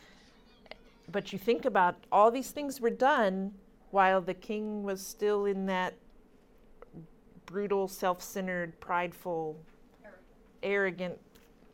[1.12, 3.52] but you think about all these things were done
[3.90, 5.92] while the king was still in that
[7.44, 9.58] brutal, self-centered, prideful,
[10.62, 11.18] arrogant.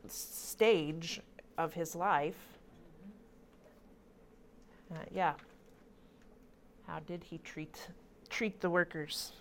[0.09, 1.21] stage
[1.57, 2.59] of his life.
[4.91, 5.35] Uh, yeah.
[6.89, 7.79] How did he treat
[8.29, 9.35] treat the workers?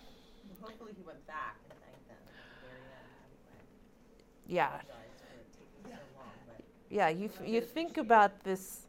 [0.62, 4.68] Hopefully he went back and thanked them at the very end Yeah.
[4.68, 4.90] apologize
[5.20, 8.88] for it taking so long, but Yeah, you, f- you think about this,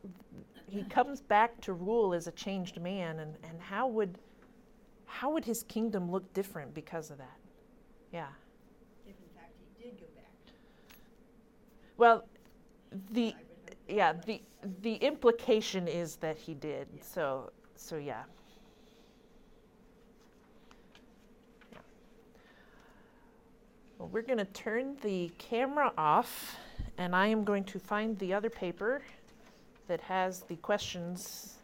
[0.66, 4.18] he comes back to rule as a changed man, and, and how would,
[5.06, 7.36] how would his kingdom look different because of that?
[8.12, 8.26] Yeah.
[9.06, 10.32] If in fact he did go back.
[11.96, 12.24] Well,
[13.12, 17.02] the, I would hope that yeah, he the, the implication is that he did, Yeah.
[17.02, 18.04] so, so yeah.
[18.04, 18.22] Yeah.
[24.01, 26.57] Well, we're gonna turn the camera off,
[26.96, 29.03] and I am going to find the other paper
[29.88, 31.57] that has the questions